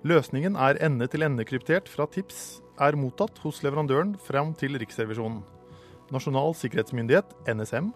Løsningen 0.06 0.56
er 0.58 0.80
ende-til-ende 0.86 1.46
kryptert 1.50 1.90
fra 1.90 2.06
tips 2.10 2.62
er 2.82 2.98
mottatt 2.98 3.42
hos 3.44 3.62
leverandøren 3.66 4.16
frem 4.22 4.54
til 4.58 4.78
Riksrevisjonen. 4.82 5.42
Nasjonal 6.14 6.54
sikkerhetsmyndighet, 6.58 7.34
NSM, 7.50 7.92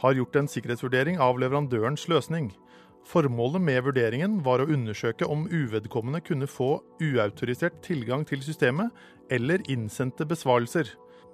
har 0.00 0.16
gjort 0.16 0.36
en 0.40 0.48
sikkerhetsvurdering 0.48 1.20
av 1.20 1.38
leverandørens 1.40 2.06
løsning. 2.10 2.50
Formålet 3.08 3.62
med 3.64 3.84
vurderingen 3.84 4.40
var 4.44 4.60
å 4.60 4.68
undersøke 4.68 5.28
om 5.28 5.46
uvedkommende 5.48 6.20
kunne 6.24 6.48
få 6.50 6.82
uautorisert 7.00 7.80
tilgang 7.84 8.26
til 8.28 8.42
systemet 8.44 8.92
eller 9.32 9.64
innsendte 9.72 10.26
besvarelser. 10.28 10.90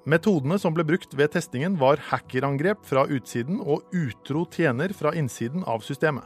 Metodene 0.06 0.54
som 0.62 0.70
ble 0.70 0.84
brukt 0.86 1.16
ved 1.18 1.32
testingen 1.34 1.74
var 1.80 1.98
hackerangrep 2.12 2.84
fra 2.86 3.02
utsiden 3.10 3.56
og 3.58 3.88
utro 3.90 4.44
tjener 4.54 4.92
fra 4.94 5.10
innsiden 5.18 5.64
av 5.66 5.82
systemet. 5.82 6.22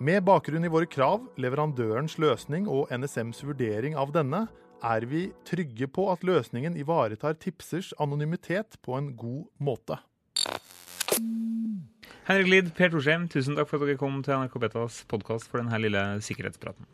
Med 0.00 0.24
bakgrunn 0.24 0.64
i 0.64 0.70
våre 0.72 0.88
krav, 0.88 1.26
leverandørens 1.36 2.16
løsning 2.16 2.64
og 2.72 2.88
NSMs 2.88 3.42
vurdering 3.44 3.98
av 4.00 4.14
denne, 4.16 4.46
er 4.80 5.04
vi 5.10 5.26
trygge 5.44 5.90
på 5.92 6.06
at 6.08 6.24
løsningen 6.24 6.78
ivaretar 6.80 7.36
tipsers 7.36 7.92
anonymitet 8.00 8.80
på 8.80 8.96
en 8.96 9.12
god 9.12 9.44
måte. 9.60 10.00
Henrik 12.24 12.48
Lid, 12.48 12.72
Per 12.78 12.96
Torsheim, 12.96 13.28
tusen 13.28 13.60
takk 13.60 13.68
for 13.68 13.76
at 13.76 13.92
dere 13.92 14.00
kom 14.00 14.22
til 14.24 14.40
NRK 14.40 14.56
Betas 14.64 15.02
podkast 15.12 15.52
for 15.52 15.60
denne 15.60 15.84
lille 15.84 16.06
sikkerhetspraten. 16.24 16.88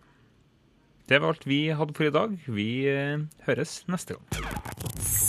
Det 1.07 1.22
var 1.22 1.31
alt 1.37 1.46
vi 1.46 1.68
hadde 1.70 1.94
for 1.94 2.11
i 2.11 2.12
dag. 2.12 2.37
Vi 2.50 2.70
eh, 2.90 3.22
høres 3.46 3.85
neste 3.87 4.18
gang. 4.18 5.27